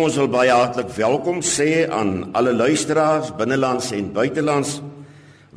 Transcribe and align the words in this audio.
Ons 0.00 0.14
wil 0.16 0.30
baie 0.32 0.52
hartlik 0.54 0.88
welkom 0.96 1.42
sê 1.44 1.82
aan 1.92 2.30
alle 2.38 2.54
luisteraars 2.56 3.34
binnelands 3.36 3.90
en 3.92 4.06
buitelands 4.14 4.78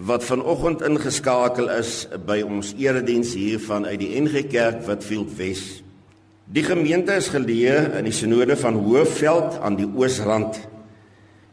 wat 0.10 0.26
vanoggend 0.28 0.82
ingeskakel 0.84 1.70
is 1.72 2.10
by 2.28 2.42
ons 2.44 2.74
erediens 2.76 3.32
hier 3.40 3.62
vanuit 3.64 4.02
die 4.02 4.10
NG 4.20 4.42
Kerk 4.52 4.82
Witfield 4.90 5.32
Wes. 5.38 5.62
Die 6.44 6.66
gemeente 6.66 7.16
is 7.16 7.30
geleë 7.32 7.94
in 8.02 8.10
die 8.10 8.16
sinode 8.16 8.58
van 8.60 8.82
Hoëveld 8.84 9.62
aan 9.64 9.80
die 9.80 9.88
oosrand 9.88 10.60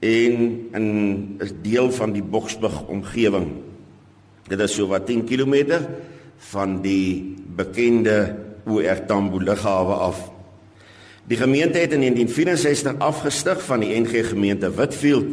en 0.02 0.42
in 0.74 0.90
'n 1.38 1.62
deel 1.62 1.92
van 1.94 2.10
die 2.10 2.26
Boksburg 2.26 2.88
omgewing. 2.88 3.62
Dit 4.48 4.60
is 4.60 4.74
so 4.74 4.88
wat 4.88 5.06
10 5.06 5.24
km 5.30 5.78
van 6.50 6.82
die 6.82 7.36
bekende 7.54 8.34
OR 8.66 9.06
Tambo 9.06 9.38
lughawe 9.38 9.94
af. 9.94 10.39
Die 11.30 11.38
gemeente 11.38 11.78
het 11.78 11.92
in 11.92 12.00
1964 12.00 12.98
afgestig 12.98 13.62
van 13.62 13.84
die 13.84 13.94
NG 13.94 14.28
gemeente 14.28 14.70
Witfield 14.74 15.28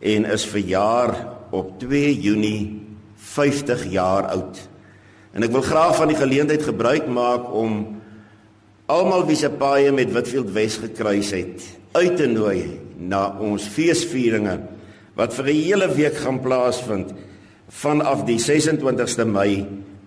en 0.00 0.24
is 0.24 0.46
verjaar 0.48 1.12
op 1.50 1.74
2 1.78 2.20
Junie 2.20 2.86
50 3.16 3.84
jaar 3.92 4.30
oud. 4.32 4.62
En 5.36 5.44
ek 5.44 5.52
wil 5.52 5.66
graag 5.66 5.98
van 5.98 6.08
die 6.08 6.16
geleentheid 6.16 6.64
gebruik 6.64 7.04
maak 7.12 7.50
om 7.52 7.82
almal 8.88 9.26
wie 9.28 9.36
se 9.36 9.50
paaie 9.52 9.92
met 9.92 10.14
Witfield 10.14 10.54
Wes 10.56 10.78
gekruis 10.80 11.34
het, 11.36 11.68
uit 11.92 12.16
te 12.16 12.26
nooi 12.26 12.80
na 12.96 13.26
ons 13.44 13.68
feesvieringe 13.68 14.56
wat 15.20 15.36
vir 15.36 15.52
'n 15.52 15.60
hele 15.68 15.88
week 16.00 16.16
gaan 16.16 16.40
plaasvind 16.40 17.12
vanaf 17.68 18.24
die 18.24 18.40
26ste 18.40 19.28
Mei 19.28 19.66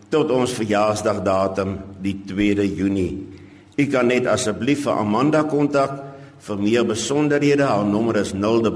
tot 0.09 0.31
ons 0.31 0.57
verjaarsdag 0.57 1.21
datum 1.21 1.77
die 2.01 2.17
2de 2.25 2.65
Junie. 2.75 3.32
U 3.73 3.85
kan 3.89 4.07
net 4.07 4.27
asseblief 4.29 4.83
vir 4.85 4.93
Amanda 5.01 5.43
kontak 5.49 5.91
vir 6.45 6.57
meer 6.61 6.85
besonderhede. 6.85 7.65
Haar 7.65 7.85
nommer 7.85 8.17
is 8.21 8.33
011 8.33 8.69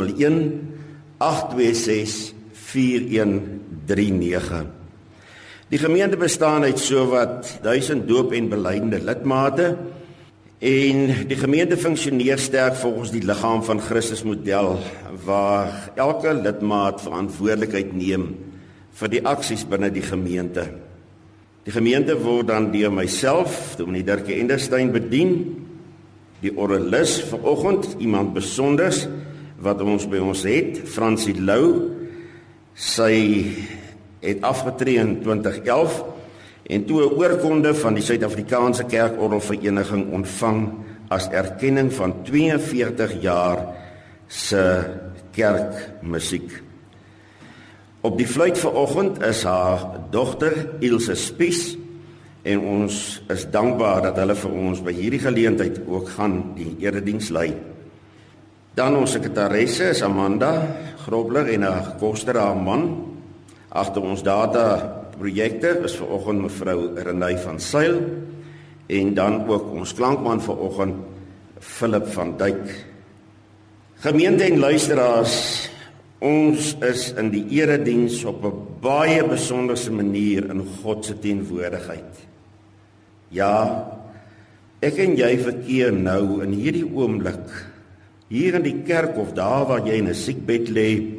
826 1.17 2.34
4139. 2.67 4.66
Die 5.68 5.78
gemeente 5.78 6.18
bestaan 6.18 6.63
uit 6.63 6.80
sowat 6.80 7.59
1000 7.63 8.08
doop 8.08 8.31
en 8.31 8.50
belydende 8.50 9.00
lidmate 9.03 9.78
en 10.63 11.28
die 11.28 11.38
gemeente 11.38 11.78
funksioneer 11.78 12.40
sterk 12.40 12.75
volgens 12.79 13.12
die 13.14 13.22
liggaam 13.22 13.64
van 13.68 13.81
Christus 13.84 14.24
model 14.24 14.79
waar 15.25 15.91
elke 16.00 16.34
lidmaat 16.34 17.03
verantwoordelikheid 17.03 17.94
neem 17.94 18.29
vir 18.97 19.12
die 19.12 19.22
aksies 19.28 19.68
binne 19.69 19.91
die 19.94 20.02
gemeente. 20.02 20.87
Die 21.67 21.73
gemeente 21.75 22.13
word 22.16 22.47
dan 22.47 22.69
deur 22.72 22.94
myself, 22.95 23.73
Dominee 23.75 24.05
Dirk 24.07 24.29
Enderstein 24.31 24.88
bedien. 24.94 25.33
Die 26.39 26.53
oralis 26.55 27.17
vanoggend, 27.28 27.89
iemand 28.00 28.31
besonders 28.38 29.01
wat 29.59 29.81
ons 29.83 30.05
by 30.07 30.22
ons 30.23 30.45
het, 30.47 30.79
Fransie 30.88 31.35
Lou. 31.35 31.89
Sy 32.72 33.11
het 34.23 34.45
afgetree 34.47 35.01
in 35.03 35.17
2011 35.25 35.97
en 36.72 36.85
toe 36.88 37.01
'n 37.03 37.19
oorkonde 37.19 37.73
van 37.75 37.99
die 37.99 38.03
Suid-Afrikaanse 38.03 38.88
Kerkorgelvereniging 38.88 40.07
ontvang 40.13 40.72
as 41.09 41.28
erkenning 41.28 41.91
van 41.91 42.23
42 42.23 43.22
jaar 43.22 43.75
se 44.28 44.88
kerkmusiek. 45.31 46.66
Op 48.07 48.16
die 48.16 48.28
fluit 48.28 48.56
vanoggend 48.56 49.18
is 49.25 49.41
haar 49.44 49.81
dogter 50.13 50.53
Ilse 50.79 51.16
Spies 51.19 51.73
en 52.47 52.62
ons 52.63 53.00
is 53.34 53.44
dankbaar 53.51 54.06
dat 54.06 54.22
hulle 54.22 54.35
vir 54.40 54.53
ons 54.62 54.79
by 54.85 54.94
hierdie 54.95 55.19
geleentheid 55.19 55.81
ook 55.84 56.13
gaan 56.16 56.38
die 56.56 56.69
erediens 56.85 57.28
lei. 57.35 57.50
Dan 58.79 58.96
ons 58.96 59.17
sekretaresse 59.17 59.91
is 59.91 60.06
Amanda 60.07 60.53
Grobler 61.03 61.51
en 61.51 61.67
haar 61.67 61.97
koster 62.00 62.40
haar 62.40 62.56
man. 62.56 62.88
Agter 63.75 64.07
ons 64.07 64.23
data 64.23 64.63
projekte 65.17 65.75
is 65.84 66.00
vanoggend 66.00 66.46
mevrou 66.47 66.79
Renay 66.96 67.35
van 67.44 67.59
Sail 67.59 68.00
en 68.88 69.16
dan 69.19 69.41
ook 69.51 69.73
ons 69.81 69.97
klankman 69.97 70.40
vanoggend 70.40 71.03
Philip 71.59 72.07
van 72.16 72.38
Duyk. 72.40 72.78
Gemeente 74.00 74.47
en 74.47 74.63
luisteraars 74.63 75.41
Ons 76.19 76.72
is 76.81 77.11
in 77.13 77.29
die 77.29 77.44
erediens 77.59 78.23
op 78.25 78.44
'n 78.45 78.81
baie 78.81 79.23
besonderse 79.23 79.91
manier 79.91 80.50
in 80.50 80.66
God 80.81 81.05
se 81.05 81.19
teenwoordigheid. 81.19 82.25
Ja, 83.29 83.85
ek 84.81 84.97
en 84.97 85.16
jy 85.16 85.38
verkeer 85.38 85.91
nou 85.91 86.41
in 86.41 86.53
hierdie 86.53 86.85
oomblik 86.85 87.50
hier 88.29 88.55
in 88.55 88.63
die 88.63 88.83
kerk 88.83 89.17
of 89.17 89.33
daar 89.33 89.66
waar 89.67 89.85
jy 89.85 89.97
in 89.97 90.07
'n 90.07 90.16
siekbed 90.16 90.69
lê 90.69 91.17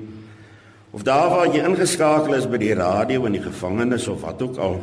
of 0.90 1.02
daar 1.02 1.30
waar 1.30 1.54
jy 1.54 1.64
ingeskakel 1.64 2.34
is 2.34 2.46
by 2.46 2.56
die 2.56 2.74
radio 2.74 3.26
in 3.26 3.32
die 3.32 3.42
gevangenis 3.42 4.08
of 4.08 4.22
wat 4.22 4.42
ook 4.42 4.56
al. 4.56 4.80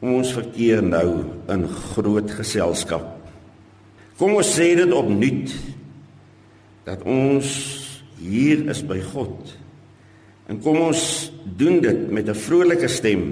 Ons 0.00 0.32
verkeer 0.32 0.82
nou 0.82 1.24
in 1.48 1.68
groot 1.68 2.30
geselskap. 2.30 3.06
Kom 4.18 4.34
ons 4.34 4.58
sê 4.58 4.74
dit 4.74 4.92
opnuut 4.92 5.52
dat 6.84 7.02
ons 7.02 7.81
hier 8.22 8.68
is 8.70 8.82
by 8.86 9.00
God. 9.12 9.52
En 10.50 10.60
kom 10.62 10.78
ons 10.88 11.32
doen 11.58 11.80
dit 11.82 12.10
met 12.10 12.28
'n 12.28 12.34
vrolike 12.34 12.88
stem 12.88 13.24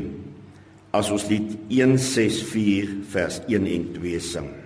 as 0.90 1.10
ons 1.10 1.28
lied 1.28 1.56
164 1.68 2.88
vers 3.10 3.40
1 3.46 3.66
en 3.66 3.92
2 3.92 4.20
sing. 4.20 4.59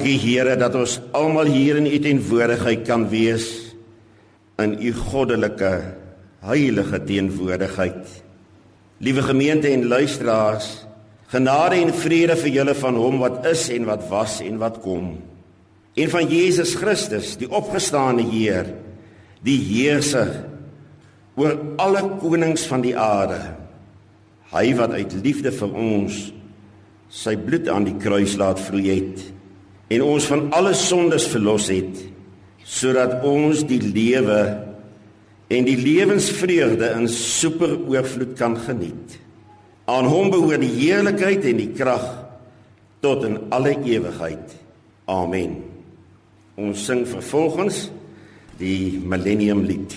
Dankie 0.00 0.16
Here 0.16 0.54
dat 0.56 0.72
ons 0.80 0.94
almal 1.12 1.50
hier 1.52 1.76
in 1.76 1.84
U 1.84 1.98
teenwoordigheid 2.00 2.86
kan 2.88 3.02
wees 3.12 3.74
in 4.56 4.70
U 4.80 4.92
goddelike 4.96 5.72
heilige 6.40 7.00
teenwoordigheid. 7.04 8.06
Liewe 9.04 9.22
gemeente 9.26 9.68
en 9.68 9.84
luisteraars, 9.92 10.70
genade 11.28 11.82
en 11.82 11.92
vrede 11.92 12.32
vir 12.40 12.48
julle 12.54 12.74
van 12.78 12.96
hom 12.96 13.20
wat 13.20 13.44
is 13.50 13.66
en 13.74 13.84
wat 13.90 14.06
was 14.08 14.38
en 14.40 14.56
wat 14.62 14.78
kom. 14.80 15.10
En 15.92 16.12
van 16.14 16.32
Jesus 16.32 16.72
Christus, 16.80 17.34
die 17.36 17.50
opgestane 17.52 18.24
Heer, 18.24 18.70
die 19.44 19.58
heerser 19.66 20.30
oor 21.36 21.58
alle 21.76 22.06
konings 22.22 22.64
van 22.72 22.86
die 22.86 22.94
aarde. 22.96 23.42
Hy 24.54 24.64
wat 24.80 24.96
uit 24.96 25.18
liefde 25.20 25.52
vir 25.60 25.76
ons 25.76 26.22
sy 27.12 27.36
bloed 27.36 27.68
aan 27.68 27.84
die 27.90 27.98
kruis 28.00 28.38
laat 28.40 28.64
vloei 28.64 28.86
het 28.94 29.28
en 29.90 30.02
ons 30.06 30.26
van 30.30 30.46
alle 30.54 30.72
sondes 30.78 31.26
verlos 31.32 31.68
het 31.72 32.06
sodat 32.70 33.24
ons 33.26 33.64
die 33.66 33.80
lewe 33.82 34.40
en 35.50 35.66
die 35.66 35.78
lewensvreugde 35.80 36.92
in 36.94 37.08
super 37.10 37.72
oorvloed 37.90 38.36
kan 38.38 38.54
geniet. 38.62 39.16
Aan 39.90 40.06
hom 40.06 40.30
behoort 40.30 40.62
die 40.62 40.76
heerlikheid 40.76 41.48
en 41.50 41.58
die 41.58 41.72
krag 41.74 42.04
tot 43.02 43.24
in 43.26 43.40
alle 43.50 43.72
ewigheid. 43.74 44.54
Amen. 45.10 45.56
Ons 46.60 46.84
sing 46.86 47.02
vervolgens 47.08 47.88
die 48.60 49.00
millennium 49.02 49.64
lied. 49.66 49.96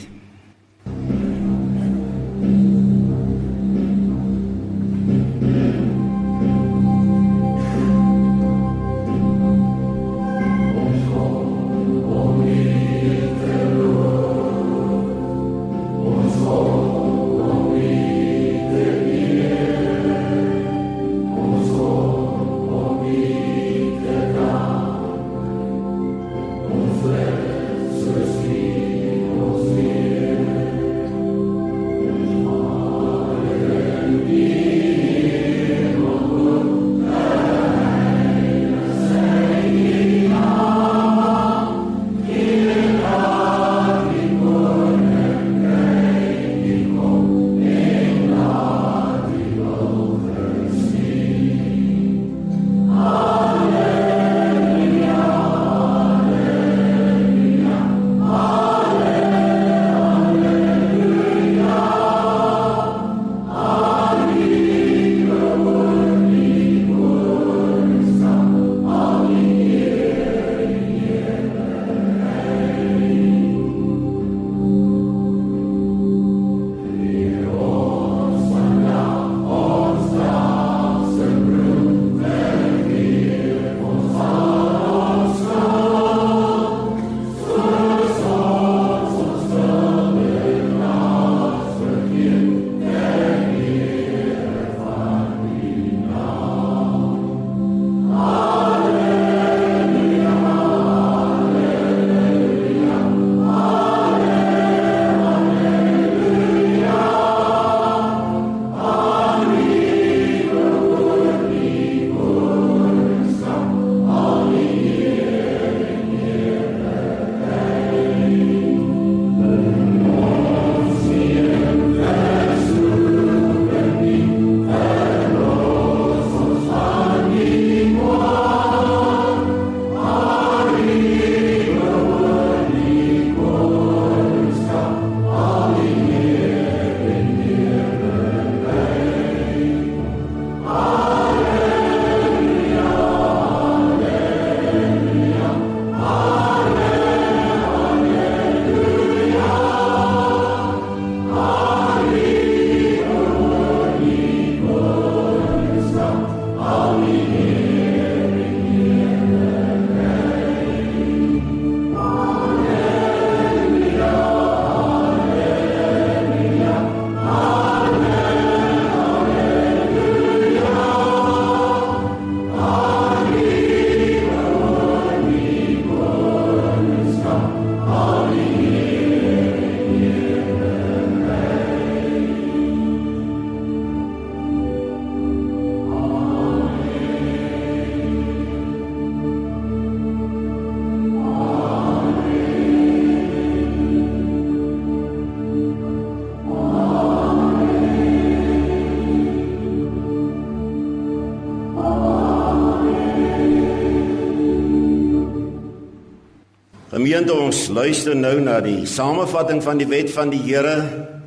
Gemeente 207.14 207.36
ons 207.38 207.58
luister 207.70 208.16
nou 208.18 208.40
na 208.42 208.56
die 208.66 208.88
samevatting 208.90 209.60
van 209.62 209.78
die 209.78 209.86
wet 209.86 210.08
van 210.16 210.32
die 210.34 210.40
Here 210.42 210.80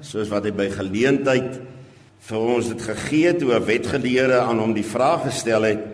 soos 0.02 0.26
wat 0.32 0.48
hy 0.48 0.50
by 0.50 0.64
geleentheid 0.72 1.60
vir 2.26 2.46
ons 2.56 2.72
dit 2.72 2.80
gegee 2.82 3.28
het 3.28 3.44
oor 3.46 3.62
wetgeleerde 3.62 4.40
aan 4.40 4.58
hom 4.58 4.72
die 4.74 4.82
vraag 4.82 5.28
gestel 5.28 5.62
het 5.62 5.84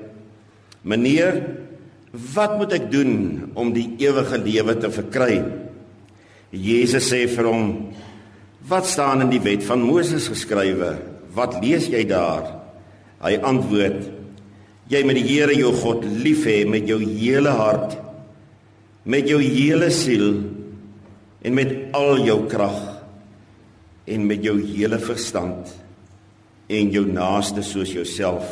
Meneer 0.88 1.42
wat 2.32 2.54
moet 2.56 2.72
ek 2.78 2.86
doen 2.88 3.18
om 3.52 3.74
die 3.76 3.84
ewige 4.00 4.38
lewe 4.40 4.78
te 4.80 4.88
verkry? 4.96 5.42
Jesus 6.56 7.10
sê 7.12 7.26
vir 7.28 7.50
hom 7.50 7.66
Wat 8.72 8.88
staan 8.88 9.26
in 9.26 9.34
die 9.34 9.42
wet 9.44 9.66
van 9.68 9.84
Moses 9.84 10.30
geskrywe? 10.32 10.94
Wat 11.36 11.58
lees 11.60 11.90
jy 11.92 12.06
daar? 12.08 12.48
Hy 13.20 13.34
antwoord 13.44 14.08
Jy 14.88 15.04
moet 15.04 15.20
die 15.20 15.28
Here 15.34 15.58
jou 15.60 15.74
God 15.84 16.08
lief 16.24 16.48
hê 16.48 16.62
met 16.64 16.88
jou 16.88 17.02
hele 17.04 17.52
hart 17.60 18.00
met 19.02 19.28
jou 19.28 19.40
hele 19.42 19.90
siel 19.90 20.36
en 21.42 21.54
met 21.56 21.72
al 21.96 22.22
jou 22.26 22.38
krag 22.50 22.80
en 24.06 24.26
met 24.26 24.42
jou 24.44 24.56
hele 24.60 24.98
verstand 25.02 25.72
en 26.72 26.92
jou 26.94 27.04
naaste 27.08 27.64
soos 27.66 27.92
jouself. 27.92 28.46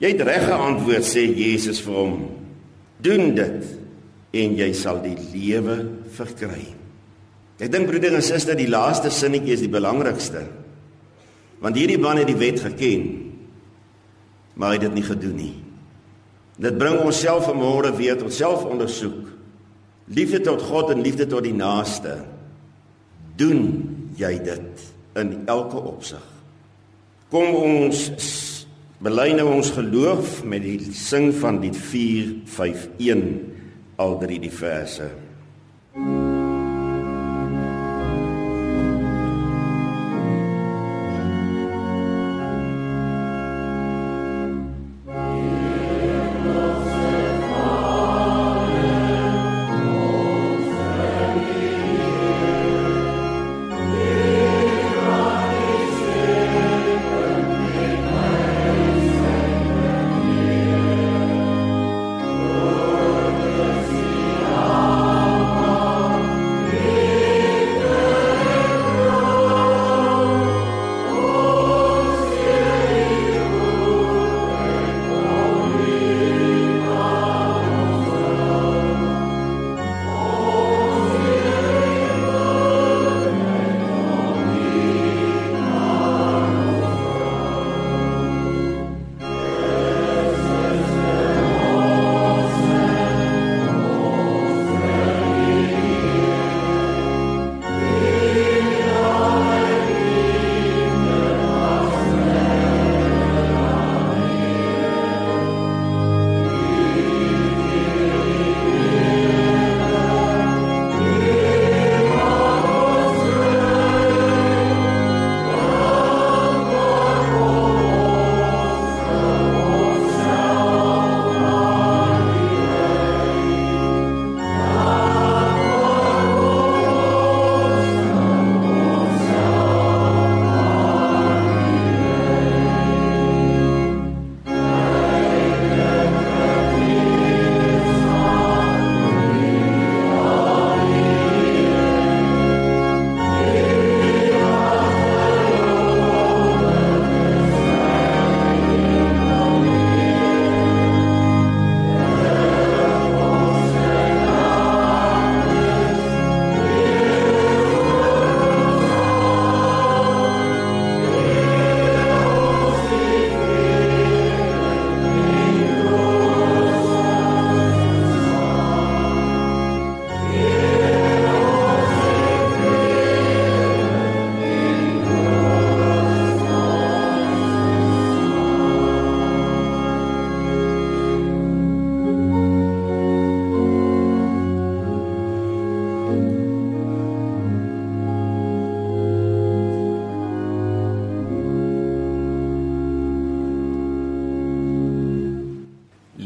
Jy 0.00 0.14
het 0.14 0.24
reg 0.24 0.46
geantwoord 0.48 1.04
sê 1.04 1.26
Jesus 1.28 1.82
vir 1.84 1.96
hom. 1.98 2.20
Doen 3.04 3.34
dit 3.36 3.64
en 4.40 4.56
jy 4.56 4.70
sal 4.76 5.02
die 5.04 5.16
lewe 5.32 5.76
verkry. 6.16 6.64
Ek 7.60 7.68
dink 7.72 7.90
broeder 7.90 8.14
en 8.16 8.24
suster, 8.24 8.56
die 8.56 8.70
laaste 8.70 9.12
sinnetjie 9.12 9.58
is 9.58 9.64
die 9.64 9.72
belangrikste. 9.72 10.46
Want 11.60 11.76
hierdie 11.76 12.00
man 12.00 12.22
het 12.22 12.30
die 12.30 12.38
wet 12.40 12.62
geken, 12.64 13.10
maar 14.56 14.72
hy 14.72 14.78
het 14.78 14.86
dit 14.88 14.96
nie 14.96 15.04
gedoen 15.04 15.36
nie. 15.36 15.56
Dit 16.60 16.78
bring 16.80 16.98
ons 17.04 17.20
self 17.20 17.46
vanmôre 17.48 17.92
weer 17.96 18.16
tot 18.20 18.32
selfondersoek. 18.32 19.29
Liefde 20.10 20.40
tot 20.42 20.62
God 20.66 20.90
en 20.90 21.02
liefde 21.04 21.26
tot 21.30 21.44
die 21.46 21.54
naaste. 21.54 22.16
Doen 23.38 23.62
jy 24.18 24.32
dit 24.42 24.86
in 25.20 25.36
elke 25.50 25.78
opsig? 25.78 26.24
Kom 27.30 27.54
ons 27.54 28.08
bely 29.00 29.30
nou 29.38 29.46
ons 29.54 29.70
geloof 29.72 30.40
met 30.44 30.66
die 30.66 30.92
sing 30.96 31.30
van 31.40 31.60
die 31.62 31.72
451 31.72 33.48
al 34.00 34.16
drie 34.20 34.40
die 34.42 34.52
verse. 34.52 35.06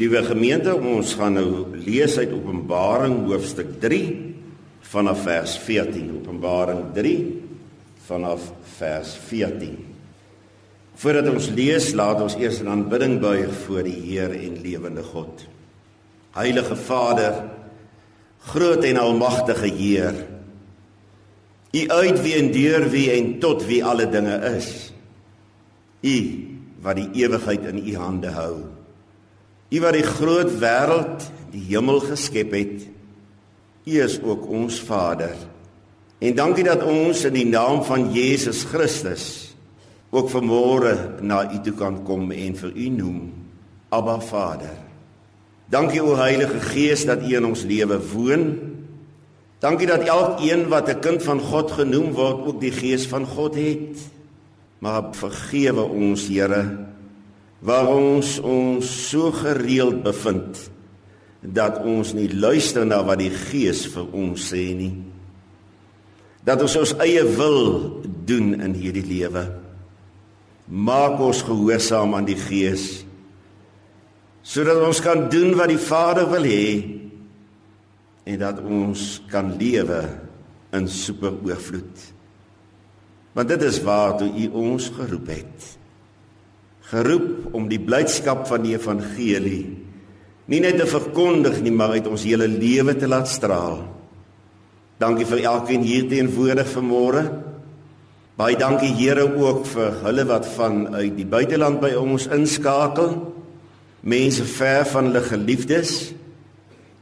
Liewe 0.05 0.21
gemeente, 0.21 0.75
ons 0.77 1.15
gaan 1.17 1.33
nou 1.39 1.79
lees 1.81 2.19
uit 2.21 2.33
Openbaring 2.37 3.23
hoofstuk 3.25 3.71
3 3.81 4.03
vanaf 4.85 5.23
vers 5.25 5.55
14. 5.65 6.11
Openbaring 6.19 6.83
3 6.93 7.13
vanaf 8.05 8.51
vers 8.75 9.15
14. 9.31 9.79
Voordat 11.01 11.31
ons 11.33 11.49
lees, 11.57 11.87
laat 11.97 12.21
ons 12.21 12.37
eers 12.37 12.61
in 12.61 12.69
aanbidding 12.75 13.17
buig 13.23 13.49
voor 13.63 13.81
die 13.89 13.97
Heer 14.11 14.37
en 14.37 14.61
lewende 14.67 15.07
God. 15.09 15.47
Heilige 16.37 16.77
Vader, 16.85 17.41
groot 18.53 18.85
en 18.85 19.01
almagtige 19.01 19.73
Heer, 19.73 20.21
U 21.73 21.89
uit 21.89 22.23
wie 22.29 22.37
en 22.43 22.53
deur 22.53 22.91
wie 22.93 23.09
en 23.17 23.39
tot 23.41 23.65
wie 23.73 23.81
alle 23.81 24.05
dinge 24.13 24.37
is. 24.53 24.71
U 26.05 26.17
wat 26.85 27.01
die 27.01 27.25
ewigheid 27.25 27.73
in 27.73 27.81
U 27.81 28.01
hande 28.05 28.37
hou. 28.37 28.74
U 29.75 29.81
wat 29.83 29.97
die 29.97 30.07
groot 30.07 30.53
wêreld, 30.63 31.25
die 31.51 31.65
hemel 31.73 31.99
geskep 32.05 32.53
het. 32.55 32.85
U 33.85 33.97
is 34.05 34.21
ook 34.23 34.47
ons 34.47 34.79
Vader. 34.87 35.35
En 36.23 36.37
dankie 36.39 36.65
dat 36.67 36.85
ons 36.87 37.25
in 37.27 37.35
die 37.35 37.49
naam 37.49 37.83
van 37.85 38.07
Jesus 38.15 38.63
Christus 38.71 39.27
ook 40.15 40.31
vanmôre 40.31 40.95
na 41.27 41.43
U 41.51 41.59
toe 41.67 41.75
kan 41.75 41.99
kom 42.07 42.31
en 42.31 42.55
vir 42.55 42.71
U 42.71 42.89
noem 42.95 43.19
Abba 43.91 44.21
Vader. 44.23 44.79
Dankie 45.71 46.03
o 46.05 46.15
Heilige 46.21 46.61
Gees 46.71 47.03
dat 47.09 47.25
U 47.27 47.35
in 47.35 47.51
ons 47.51 47.67
lewe 47.67 47.99
woon. 48.13 48.47
Dankie 49.65 49.89
dat 49.91 50.07
elkeen 50.07 50.69
wat 50.71 50.89
'n 50.89 51.01
kind 51.01 51.23
van 51.23 51.41
God 51.41 51.71
genoem 51.71 52.13
word 52.13 52.47
ook 52.47 52.61
die 52.61 52.73
Gees 52.73 53.07
van 53.07 53.27
God 53.27 53.55
het. 53.55 53.99
Maar 54.79 55.11
vergewe 55.11 55.83
ons 55.83 56.29
Here 56.29 56.94
waar 57.65 57.89
ons 57.89 58.37
ons 58.45 58.89
so 59.09 59.33
gereeld 59.33 60.03
bevind 60.05 60.67
dat 61.41 61.81
ons 61.85 62.13
nie 62.17 62.29
luister 62.29 62.85
na 62.89 63.01
wat 63.05 63.21
die 63.23 63.33
Gees 63.33 63.85
vir 63.93 64.09
ons 64.17 64.49
sê 64.53 64.65
nie. 64.77 64.93
Dat 66.45 66.61
ons 66.65 66.77
ons 66.81 66.95
eie 67.05 67.23
wil 67.37 67.61
doen 68.29 68.53
in 68.61 68.75
hierdie 68.77 69.05
lewe. 69.05 69.47
Maak 70.69 71.21
ons 71.25 71.41
gehoorsaam 71.45 72.17
aan 72.17 72.29
die 72.29 72.39
Gees 72.41 73.03
sodat 74.45 74.77
ons 74.85 74.99
kan 75.01 75.23
doen 75.33 75.55
wat 75.57 75.71
die 75.73 75.81
Vader 75.81 76.27
wil 76.29 76.45
hê 76.45 76.67
en 78.29 78.43
dat 78.43 78.59
ons 78.61 79.23
kan 79.31 79.55
lewe 79.57 80.03
in 80.77 80.85
super 80.93 81.33
oorvloed. 81.33 82.03
Want 83.33 83.49
dit 83.55 83.65
is 83.65 83.81
waartoe 83.85 84.29
U 84.29 84.51
ons 84.67 84.91
geroep 84.99 85.33
het 85.33 85.71
geroep 86.95 87.55
om 87.55 87.67
die 87.71 87.81
blydskap 87.83 88.47
van 88.47 88.63
die 88.63 88.77
evangelie 88.77 89.65
nie 90.51 90.61
net 90.61 90.79
te 90.79 90.87
verkondig 90.87 91.59
nie 91.65 91.73
maar 91.75 91.97
uit 91.97 92.07
ons 92.07 92.27
hele 92.29 92.47
lewe 92.51 92.93
te 93.01 93.09
laat 93.09 93.31
straal. 93.33 93.79
Dankie 95.01 95.25
vir 95.25 95.41
elkeen 95.49 95.87
hier 95.87 96.05
teenwoordig 96.11 96.69
vanmôre. 96.69 97.23
Baie 98.37 98.59
dankie 98.61 98.93
Here 98.93 99.25
ook 99.25 99.65
vir 99.71 99.97
hulle 100.05 100.27
wat 100.29 100.45
van 100.53 100.83
uit 100.93 101.17
die 101.17 101.25
buiteland 101.25 101.81
by 101.81 101.95
ons 101.97 102.29
inskakel. 102.29 103.17
Mense 104.05 104.45
ver 104.45 104.85
van 104.93 105.09
hulle 105.09 105.25
geliefdes. 105.25 106.13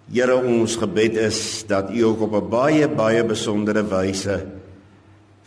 Here 0.06 0.38
ons 0.38 0.78
gebed 0.78 1.18
is 1.18 1.66
dat 1.66 1.90
U 1.90 2.02
ook 2.12 2.28
op 2.30 2.38
'n 2.38 2.50
baie 2.50 2.88
baie 2.88 3.25
besondere 3.26 3.82
wyse 3.82 4.38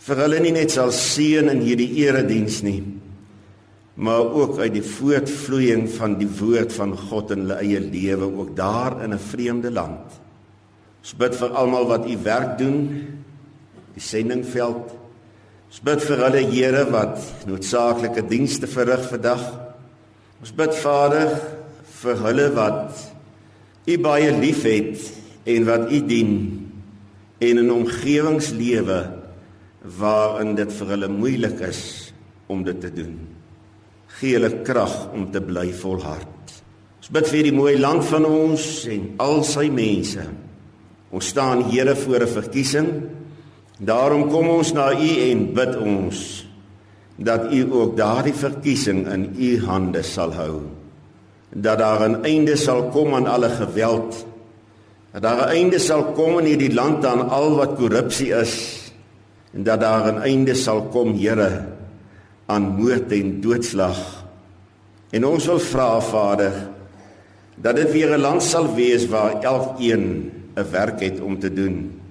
vir 0.05 0.21
hulle 0.21 0.39
nie 0.43 0.53
net 0.53 0.73
sal 0.75 0.91
seën 0.93 1.49
in 1.49 1.63
hierdie 1.65 1.89
erediens 2.03 2.59
nie, 2.65 2.83
maar 3.95 4.27
ook 4.27 4.57
uit 4.59 4.73
die 4.73 4.83
voortvloeiing 4.83 5.87
van 5.89 6.17
die 6.19 6.29
woord 6.39 6.73
van 6.73 6.97
God 6.97 7.31
in 7.31 7.45
hulle 7.45 7.61
eie 7.63 7.79
lewe 7.79 8.27
ook 8.27 8.55
daar 8.55 9.01
in 9.03 9.13
'n 9.13 9.19
vreemde 9.19 9.71
land. 9.71 10.19
Ons 11.01 11.15
bid 11.15 11.35
vir 11.35 11.49
almal 11.49 11.87
wat 11.87 12.09
u 12.09 12.17
werk 12.23 12.57
doen, 12.57 13.07
die 13.93 14.01
sendingveld, 14.01 14.91
Ons 15.75 15.83
bid 15.83 16.03
vir 16.07 16.21
hulle 16.23 16.41
Here 16.47 16.85
wat 16.87 17.17
noodsaaklike 17.49 18.21
dienste 18.29 18.63
verrig 18.71 19.01
vandag. 19.09 19.41
Ons 20.39 20.53
bid 20.55 20.71
Vader 20.79 21.33
vir 21.99 22.21
hulle 22.21 22.45
wat 22.55 23.01
U 23.83 23.97
baie 23.99 24.29
liefhet 24.39 25.03
en 25.51 25.67
wat 25.67 25.91
U 25.91 25.99
dien 26.07 26.31
en 27.43 27.59
'n 27.59 27.71
omgewingslewe 27.75 29.01
waarin 29.99 30.55
dit 30.55 30.71
vir 30.71 30.87
hulle 30.87 31.09
moeilik 31.11 31.59
is 31.59 32.13
om 32.47 32.63
dit 32.63 32.79
te 32.79 32.93
doen. 32.93 33.19
Gee 34.07 34.33
hulle 34.33 34.61
krag 34.63 35.13
om 35.13 35.31
te 35.31 35.41
bly 35.41 35.71
volhard. 35.73 36.61
Ons 36.99 37.09
bid 37.09 37.27
vir 37.27 37.43
die 37.43 37.53
mooi 37.53 37.77
land 37.77 38.03
van 38.03 38.25
ons 38.25 38.85
en 38.89 39.13
al 39.17 39.43
sy 39.43 39.69
mense. 39.69 40.23
Ons 41.11 41.27
staan 41.27 41.63
Here 41.69 41.95
voor 41.95 42.21
'n 42.21 42.27
verkiesing 42.27 42.89
Daarom 43.75 44.29
kom 44.31 44.47
ons 44.47 44.71
na 44.71 44.93
U 44.95 45.09
en 45.27 45.41
bid 45.55 45.73
ons 45.75 46.19
dat 47.15 47.51
U 47.51 47.59
ook 47.75 47.97
daardie 47.99 48.35
verkiesing 48.35 49.03
in 49.11 49.25
U 49.35 49.49
hande 49.67 50.03
sal 50.03 50.31
hou. 50.35 50.61
Dat 51.51 51.79
daar 51.79 52.07
'n 52.09 52.23
einde 52.23 52.55
sal 52.55 52.89
kom 52.91 53.15
aan 53.15 53.27
alle 53.27 53.49
geweld. 53.49 54.25
Dat 55.11 55.21
daar 55.21 55.47
'n 55.47 55.51
einde 55.51 55.79
sal 55.79 56.03
kom 56.15 56.39
in 56.39 56.45
hierdie 56.45 56.73
land 56.73 57.05
aan 57.05 57.29
al 57.29 57.55
wat 57.55 57.75
korrupsie 57.75 58.31
is 58.31 58.91
en 59.53 59.63
dat 59.63 59.79
daar 59.79 60.11
'n 60.11 60.21
einde 60.21 60.55
sal 60.55 60.81
kom, 60.81 61.13
Here, 61.13 61.67
aan 62.45 62.71
moord 62.77 63.11
en 63.11 63.41
doodslag. 63.41 63.99
En 65.09 65.25
ons 65.25 65.45
wil 65.45 65.59
vra, 65.59 65.99
Vader, 66.01 66.53
dat 67.55 67.75
dit 67.75 67.91
weer 67.91 68.17
'n 68.17 68.21
land 68.21 68.43
sal 68.43 68.75
wees 68.75 69.07
waar 69.07 69.41
elkeen 69.41 70.31
'n 70.55 70.71
werk 70.71 70.99
het 70.99 71.21
om 71.21 71.39
te 71.39 71.53
doen 71.53 72.01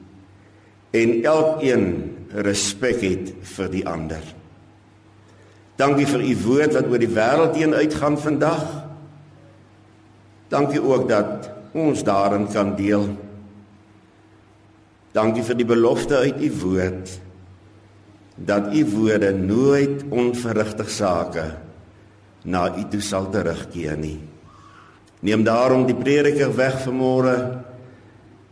en 0.91 1.23
elkeen 1.23 1.85
respek 2.31 3.01
het 3.01 3.33
vir 3.43 3.71
die 3.71 3.87
ander. 3.87 4.23
Dankie 5.77 6.07
vir 6.07 6.23
u 6.23 6.37
woord 6.45 6.75
wat 6.75 6.87
oor 6.87 7.03
die 7.03 7.11
wêreld 7.11 7.57
heen 7.59 7.75
uitgaan 7.75 8.19
vandag. 8.19 8.63
Dankie 10.49 10.83
ook 10.83 11.09
dat 11.09 11.51
ons 11.73 12.05
daarin 12.07 12.47
kan 12.53 12.77
deel. 12.77 13.09
Dankie 15.13 15.43
vir 15.43 15.59
die 15.59 15.67
belofte 15.67 16.17
uit 16.17 16.43
u 16.43 16.51
woord 16.63 17.19
dat 18.35 18.75
u 18.75 18.85
woorde 18.91 19.33
nooit 19.33 20.05
onverrigtig 20.11 20.91
sake 20.91 21.55
na 22.43 22.67
u 22.79 22.83
toe 22.91 23.01
sal 23.01 23.31
terugkeer 23.31 23.97
nie. 23.97 24.19
Neem 25.25 25.45
daarom 25.47 25.87
die 25.89 25.97
prediker 25.97 26.51
weg 26.57 26.83
vanmôre 26.85 27.37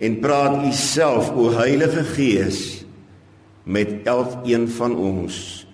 en 0.03 0.21
praat 0.23 0.63
u 0.65 0.71
self 0.73 1.33
o 1.37 1.51
Heilige 1.59 2.05
Gees 2.15 2.85
met 3.65 4.07
elkeen 4.09 4.69
van 4.79 4.97
ons 4.97 5.67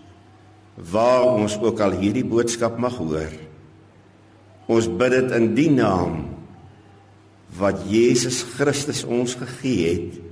waar 0.90 1.25
ons 1.35 1.57
ook 1.59 1.81
al 1.83 1.97
hierdie 1.99 2.27
boodskap 2.27 2.79
mag 2.79 2.97
hoor. 3.01 3.33
Ons 4.71 4.88
bid 4.88 5.14
dit 5.14 5.33
in 5.38 5.49
die 5.57 5.71
naam 5.73 6.21
wat 7.59 7.87
Jesus 7.88 8.42
Christus 8.57 9.05
ons 9.05 9.35
gegee 9.38 9.87
het 9.88 10.27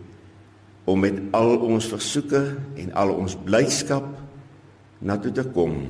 om 0.87 1.03
met 1.03 1.19
al 1.35 1.57
ons 1.67 1.89
versoeke 1.91 2.43
en 2.79 2.93
al 2.95 3.13
ons 3.17 3.35
blydskap 3.47 4.07
na 5.03 5.19
toe 5.19 5.33
te 5.35 5.45
kom. 5.55 5.81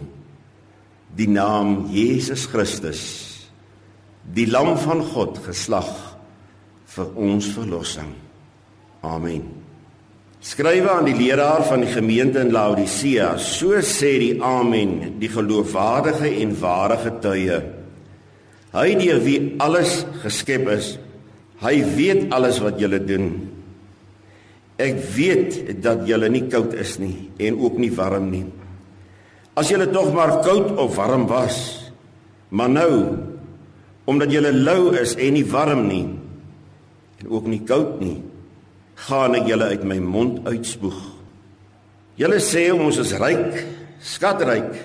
Die 1.17 1.29
naam 1.29 1.87
Jesus 1.93 2.47
Christus, 2.51 3.03
die 4.35 4.49
lam 4.51 4.75
van 4.81 5.05
God 5.13 5.39
geslag 5.45 5.93
vir 6.97 7.13
ons 7.29 7.49
verlossing. 7.55 8.11
Amen. 9.07 9.45
Skrywe 10.47 10.91
aan 10.93 11.09
die 11.09 11.17
leraar 11.17 11.65
van 11.67 11.83
die 11.83 11.91
gemeente 11.91 12.43
in 12.45 12.53
Laodicea, 12.55 13.35
so 13.41 13.81
sê 13.83 14.13
die 14.23 14.35
Amen, 14.45 15.17
die 15.21 15.31
geloofwaardige 15.33 16.31
en 16.43 16.55
ware 16.61 16.99
getuie. 17.03 17.59
Hy 18.77 18.89
deur 19.01 19.21
wie 19.25 19.41
alles 19.63 20.03
geskep 20.23 20.69
is, 20.75 20.95
hy 21.65 21.81
weet 21.97 22.29
alles 22.37 22.61
wat 22.63 22.81
julle 22.81 23.01
doen. 23.03 23.31
Ek 24.77 24.99
weet 25.17 25.81
dat 25.81 26.05
julle 26.09 26.29
nie 26.29 26.45
koud 26.53 26.75
is 26.77 26.99
nie 27.01 27.31
en 27.41 27.57
ook 27.65 27.79
nie 27.81 27.93
warm 27.97 28.29
nie. 28.29 28.45
As 29.57 29.71
julle 29.73 29.89
tog 29.89 30.13
maar 30.13 30.43
koud 30.45 30.75
of 30.77 30.97
warm 30.99 31.25
was, 31.31 31.59
maar 32.53 32.69
nou 32.69 32.93
omdat 34.07 34.31
julle 34.31 34.53
lou 34.53 34.93
is 35.01 35.17
en 35.19 35.35
nie 35.35 35.47
warm 35.49 35.87
nie, 35.89 36.05
en 37.19 37.31
ook 37.33 37.49
nie 37.51 37.63
koud 37.67 37.97
nie, 38.05 38.21
gaan 39.09 39.35
ek 39.35 39.49
julle 39.51 39.73
uit 39.73 39.87
my 39.89 39.97
mond 39.99 40.45
uitspoeg. 40.47 41.01
Julle 42.21 42.39
sê 42.45 42.69
ons 42.73 43.01
is 43.03 43.17
ryk, 43.19 43.59
skatryk 43.99 44.77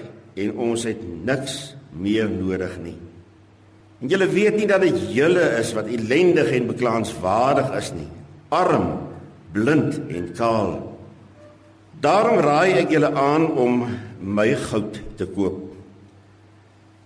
en 0.42 0.58
ons 0.72 0.88
het 0.88 1.04
niks 1.28 1.60
meer 1.94 2.32
nodig 2.32 2.74
nie. 2.82 2.98
En 4.02 4.10
julle 4.10 4.26
weet 4.32 4.58
nie 4.58 4.68
dat 4.72 4.82
dit 4.88 4.98
julle 5.14 5.46
is 5.60 5.76
wat 5.78 5.92
ellendig 5.92 6.50
en 6.58 6.72
beklaanswaardig 6.72 7.76
is 7.78 7.92
nie, 8.00 8.10
arm, 8.50 8.88
blind 9.54 10.00
en 10.10 10.32
kaal. 10.38 10.74
Daarom 12.02 12.40
raai 12.42 12.82
ek 12.82 12.94
julle 12.96 13.12
aan 13.18 13.46
om 13.60 13.84
my 14.22 14.50
goud 14.70 15.00
te 15.20 15.28
koop 15.30 15.68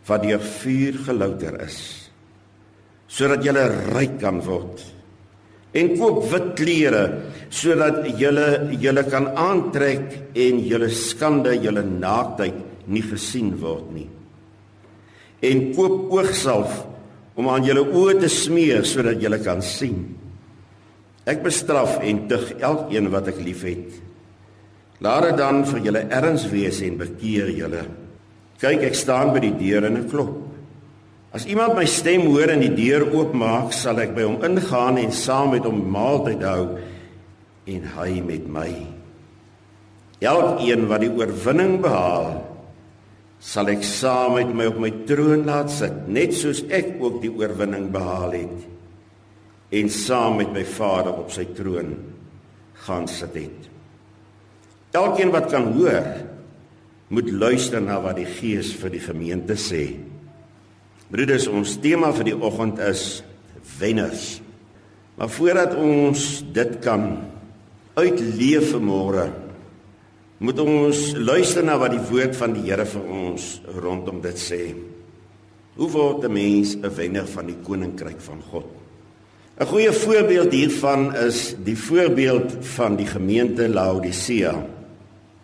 wat 0.05 0.21
deur 0.21 0.41
vuur 0.61 0.99
gelouter 1.07 1.55
is 1.65 1.79
sodat 3.15 3.45
julle 3.45 3.63
ryk 3.95 4.17
kan 4.21 4.41
word. 4.43 4.81
En 5.75 5.91
koop 5.97 6.25
wit 6.31 6.49
klere 6.59 7.03
sodat 7.53 8.03
julle 8.19 8.47
julle 8.81 9.03
kan 9.11 9.29
aantrek 9.39 10.35
en 10.45 10.59
julle 10.69 10.89
skande 10.91 11.55
julle 11.63 11.83
naaktheid 11.85 12.87
nie 12.91 13.03
gesien 13.05 13.53
word 13.61 13.87
nie. 13.95 14.09
En 15.45 15.63
koop 15.75 16.11
oogsalf 16.13 16.83
om 17.35 17.49
aan 17.51 17.65
julle 17.67 17.83
oë 17.85 18.19
te 18.21 18.29
smeer 18.31 18.85
sodat 18.87 19.21
julle 19.23 19.41
kan 19.43 19.63
sien 19.63 20.03
ek 21.25 21.41
bestraf 21.45 21.97
en 22.05 22.25
tug 22.29 22.51
elkeen 22.61 23.09
wat 23.13 23.31
ek 23.33 23.41
liefhet. 23.41 23.93
Laat 25.03 25.29
dit 25.29 25.39
dan 25.41 25.63
vir 25.67 25.81
julle 25.87 26.03
erns 26.13 26.45
wees 26.51 26.79
en 26.85 26.99
bekeer 27.01 27.49
julle. 27.51 27.83
Kyk 28.61 28.85
ek 28.87 28.97
staan 28.97 29.33
by 29.35 29.41
die 29.43 29.55
deur 29.57 29.87
en 29.89 29.99
ek 30.03 30.11
klop. 30.13 30.35
As 31.35 31.47
iemand 31.51 31.75
my 31.75 31.83
stem 31.89 32.29
hoor 32.29 32.53
en 32.53 32.61
die 32.63 32.71
deur 32.77 33.09
oopmaak, 33.09 33.73
sal 33.75 33.99
ek 33.99 34.13
by 34.15 34.23
hom 34.23 34.37
ingaan 34.45 35.01
en 35.01 35.11
saam 35.11 35.51
met 35.51 35.65
hom 35.67 35.81
maaltyd 35.91 36.45
hou 36.47 36.77
en 37.67 37.89
hy 37.97 38.11
met 38.23 38.45
my. 38.47 38.69
Elkeen 40.23 40.85
wat 40.87 41.03
die 41.03 41.11
oorwinning 41.11 41.81
behaal, 41.83 42.37
sal 43.43 43.67
ek 43.73 43.83
saam 43.83 44.37
met 44.37 44.53
my 44.55 44.69
op 44.71 44.79
my 44.79 44.93
troon 45.09 45.43
laat 45.49 45.73
sit, 45.73 46.05
net 46.07 46.37
soos 46.37 46.63
ek 46.71 46.95
ook 47.01 47.19
die 47.25 47.33
oorwinning 47.33 47.89
behaal 47.93 48.37
het 48.37 48.74
en 49.75 49.91
saam 49.91 50.39
met 50.39 50.51
my 50.55 50.63
Vader 50.67 51.17
op 51.19 51.31
sy 51.33 51.45
troon 51.57 51.95
gaan 52.85 53.07
sit 53.11 53.35
het. 53.35 53.69
Elkeen 54.95 55.33
wat 55.33 55.49
kan 55.51 55.73
hoor, 55.75 56.07
moet 57.11 57.29
luister 57.31 57.81
na 57.83 57.99
wat 58.01 58.17
die 58.19 58.29
Gees 58.29 58.71
vir 58.79 58.93
die 58.95 59.03
gemeente 59.03 59.57
sê. 59.59 59.83
Broeders, 61.11 61.49
ons 61.51 61.75
tema 61.83 62.11
vir 62.15 62.31
die 62.31 62.37
oggend 62.37 62.79
is 62.81 63.21
wenners. 63.79 64.39
Maar 65.15 65.31
voordat 65.31 65.75
ons 65.79 66.23
dit 66.55 66.77
kan 66.83 67.05
uitleef 67.95 68.71
vanmôre, 68.73 69.27
moet 70.43 70.59
ons 70.59 71.03
luister 71.15 71.63
na 71.63 71.77
wat 71.79 71.93
die 71.95 72.03
woord 72.09 72.35
van 72.35 72.55
die 72.55 72.65
Here 72.67 72.87
vir 72.89 73.05
ons 73.07 73.45
rondom 73.77 74.19
dit 74.23 74.39
sê. 74.39 74.63
Hoe 75.75 75.89
word 75.91 76.25
'n 76.25 76.33
mens 76.33 76.75
'n 76.75 76.95
wenner 76.95 77.27
van 77.27 77.45
die 77.47 77.59
koninkryk 77.63 78.19
van 78.19 78.41
God? 78.51 78.84
'n 79.57 79.65
Goeie 79.65 79.91
voorbeeld 79.91 80.51
hiervan 80.51 81.15
is 81.15 81.55
die 81.63 81.77
voorbeeld 81.77 82.53
van 82.59 82.95
die 82.95 83.07
gemeente 83.07 83.69
Laodicea. 83.69 84.65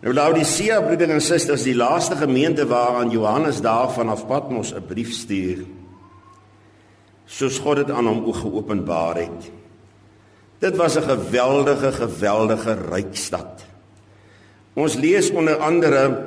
Nou 0.00 0.14
Laodicea 0.14 0.82
broeders 0.82 1.10
en 1.10 1.20
susters, 1.20 1.62
die 1.62 1.76
laaste 1.76 2.16
gemeente 2.16 2.66
waaraan 2.66 3.10
Johannes 3.10 3.60
daarvan 3.60 4.08
af 4.08 4.26
Patmos 4.26 4.74
'n 4.74 4.84
brief 4.86 5.12
stuur. 5.12 5.64
Soos 7.24 7.58
God 7.58 7.76
dit 7.76 7.90
aan 7.90 8.06
hom 8.06 8.32
geopenbaar 8.32 9.16
het. 9.16 9.50
Dit 10.58 10.76
was 10.76 10.96
'n 10.96 11.02
geweldige, 11.02 11.92
geweldige 11.92 12.76
ryk 12.90 13.16
stad. 13.16 13.64
Ons 14.74 14.94
lees 14.94 15.30
onder 15.30 15.56
andere 15.56 16.24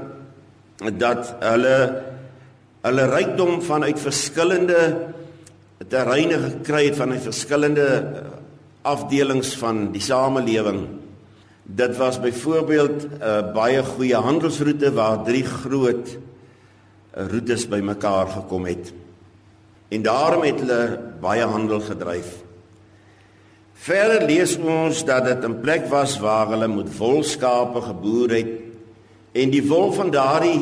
dat 0.94 1.36
hulle 1.40 2.04
hulle 2.82 3.06
rykdom 3.06 3.62
vanuit 3.62 4.00
verskillende 4.00 5.14
terreine 5.88 6.40
gekry 6.40 6.86
het 6.90 6.98
van 7.00 7.14
die 7.16 7.22
verskillende 7.22 7.88
afdelings 8.86 9.56
van 9.58 9.92
die 9.92 10.02
samelewing. 10.02 10.86
Dit 11.64 11.98
was 11.98 12.20
byvoorbeeld 12.22 13.04
'n 13.04 13.22
uh, 13.22 13.54
baie 13.54 13.84
goeie 13.84 14.16
handelsroete 14.16 14.94
waar 14.94 15.24
drie 15.24 15.46
groot 15.46 16.08
uh, 16.08 17.28
roetes 17.32 17.68
bymekaar 17.68 18.28
gekom 18.28 18.66
het. 18.66 18.94
En 19.90 20.02
daarom 20.02 20.44
het 20.44 20.60
hulle 20.60 21.00
baie 21.22 21.44
handel 21.44 21.80
gedryf. 21.80 22.44
Verder 23.74 24.26
lees 24.26 24.58
ons 24.58 25.06
dat 25.06 25.26
dit 25.26 25.48
'n 25.48 25.60
plek 25.62 25.88
was 25.88 26.20
waar 26.20 26.48
hulle 26.48 26.68
met 26.68 26.98
wolskape 26.98 27.82
geboer 27.82 28.30
het 28.30 28.66
En 29.36 29.52
die 29.52 29.64
wol 29.68 29.92
van 29.92 30.14
daardie 30.14 30.62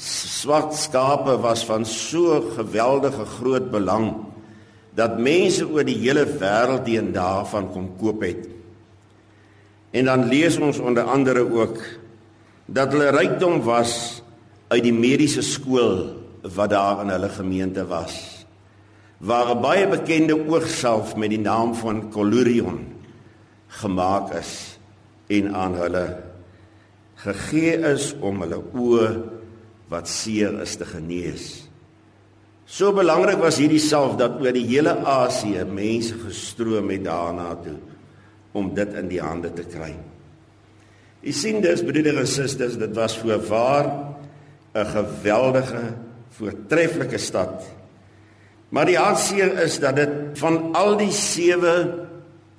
swart 0.00 0.74
skape 0.76 1.38
was 1.40 1.62
van 1.64 1.86
so 1.88 2.40
geweldige 2.56 3.24
groot 3.38 3.70
belang 3.72 4.10
dat 5.00 5.16
mense 5.18 5.64
oor 5.64 5.86
die 5.86 5.98
hele 6.02 6.26
wêreld 6.28 6.84
die 6.84 6.98
en 7.00 7.12
daarvan 7.14 7.70
kom 7.72 7.88
koop 8.00 8.24
het. 8.26 8.44
En 9.96 10.10
dan 10.10 10.28
lees 10.28 10.58
ons 10.60 10.78
onder 10.78 11.08
andere 11.08 11.46
ook 11.48 11.80
dat 12.70 12.92
hulle 12.92 13.10
rykdom 13.16 13.62
was 13.66 14.22
uit 14.70 14.84
die 14.84 14.94
mediese 14.94 15.42
skool 15.42 16.12
wat 16.54 16.70
daar 16.70 17.02
in 17.02 17.10
hulle 17.14 17.30
gemeente 17.32 17.86
was. 17.88 18.14
Waar 19.18 19.56
'n 19.56 19.60
baie 19.60 19.88
bekende 19.88 20.36
oogsalf 20.36 21.16
met 21.16 21.30
die 21.30 21.40
naam 21.40 21.74
van 21.74 22.10
Collurion 22.10 22.86
gemaak 23.68 24.32
is 24.34 24.78
en 25.26 25.54
aan 25.54 25.74
hulle 25.74 26.16
gegee 27.14 27.76
is 27.92 28.14
om 28.20 28.40
hulle 28.40 28.62
oë 28.74 29.08
wat 29.88 30.08
seer 30.08 30.60
is 30.62 30.76
te 30.76 30.84
genees. 30.84 31.69
So 32.70 32.92
belangrik 32.94 33.40
was 33.42 33.58
hierdie 33.58 33.82
salf 33.82 34.14
dat 34.20 34.36
oor 34.38 34.54
die 34.54 34.68
hele 34.68 34.92
Asië 35.02 35.64
mense 35.66 36.14
gestroom 36.22 36.92
het 36.92 37.02
daarna 37.02 37.56
toe 37.64 37.74
om 38.54 38.70
dit 38.74 38.94
in 38.98 39.08
die 39.10 39.18
hande 39.22 39.50
te 39.54 39.64
kry. 39.66 39.90
U 41.20 41.32
sien 41.34 41.58
dis 41.62 41.82
broeders 41.84 42.20
en 42.22 42.30
susters, 42.30 42.78
dit 42.78 42.94
was 42.94 43.18
voorwaar 43.18 43.90
'n 44.74 44.86
geweldige 44.86 45.82
voortreffelike 46.38 47.18
stad. 47.18 47.66
Maar 48.70 48.86
die 48.86 48.98
hartseer 48.98 49.58
is 49.62 49.80
dat 49.80 49.96
dit 49.96 50.38
van 50.38 50.72
al 50.72 50.96
die 50.96 51.12
sewe 51.12 52.06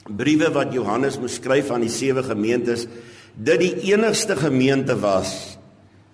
briewe 0.07 0.51
wat 0.51 0.73
Johannes 0.73 1.19
moes 1.19 1.39
skryf 1.39 1.71
aan 1.71 1.81
die 1.81 1.89
sewe 1.89 2.23
gemeentes, 2.23 2.87
dit 3.35 3.59
die 3.59 3.93
enigste 3.93 4.35
gemeente 4.35 4.99
was 4.99 5.57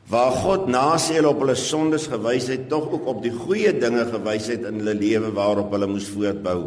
waar 0.07 0.31
God 0.39 0.69
na 0.71 0.95
sy 1.01 1.17
hulle 1.17 1.33
op 1.33 1.41
hulle 1.43 1.55
sondes 1.59 2.07
gewys 2.07 2.47
het, 2.51 2.67
tog 2.71 2.87
ook 2.95 3.07
op 3.11 3.23
die 3.23 3.33
goeie 3.35 3.73
dinge 3.75 4.05
gewys 4.07 4.47
het 4.53 4.63
in 4.69 4.79
hulle 4.79 4.95
lewe 4.95 5.33
waarop 5.35 5.73
hulle 5.75 5.89
moes 5.91 6.07
voortbou. 6.13 6.61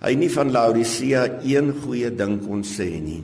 Hy 0.00 0.14
nie 0.16 0.30
van 0.32 0.52
Laodicea 0.54 1.26
een 1.44 1.74
goeie 1.82 2.10
ding 2.14 2.38
kon 2.46 2.62
sê 2.64 2.88
nie. 3.02 3.20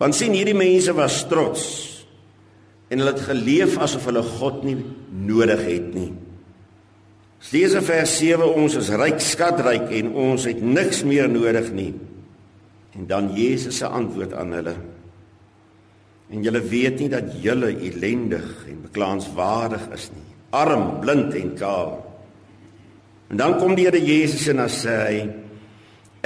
Want 0.00 0.16
sien 0.16 0.36
hierdie 0.36 0.56
mense 0.56 0.94
was 0.96 1.24
trots 1.28 1.66
en 2.88 3.02
hulle 3.02 3.12
het 3.16 3.24
geleef 3.26 3.76
asof 3.82 4.06
hulle 4.08 4.22
God 4.36 4.62
nie 4.64 4.76
nodig 5.26 5.64
het 5.66 5.88
nie. 5.96 6.10
Lees 7.52 7.76
in 7.78 7.84
vers 7.84 8.12
7 8.18 8.46
ons 8.58 8.74
is 8.78 8.88
ryk 8.96 9.20
skatryk 9.22 9.90
en 9.98 10.12
ons 10.18 10.46
het 10.48 10.62
niks 10.62 11.02
meer 11.06 11.28
nodig 11.30 11.68
nie. 11.74 11.92
En 12.96 13.06
dan 13.10 13.28
Jesus 13.36 13.82
se 13.82 13.86
antwoord 13.86 14.32
aan 14.34 14.54
hulle. 14.56 14.74
En 16.30 16.42
julle 16.42 16.60
weet 16.60 16.98
nie 17.02 17.10
dat 17.12 17.30
julle 17.42 17.70
ellendig 17.70 18.66
en 18.66 18.82
beklaanswaardig 18.88 19.86
is 19.94 20.08
nie. 20.14 20.26
Arm, 20.56 20.98
blind 21.02 21.34
en 21.38 21.52
kaal. 21.58 21.94
En 23.30 23.40
dan 23.42 23.56
kom 23.58 23.74
die 23.78 23.86
Here 23.86 24.00
Jesus 24.02 24.46
en 24.50 24.62
dan 24.62 24.72
sê 24.72 24.96
hy: 25.06 25.20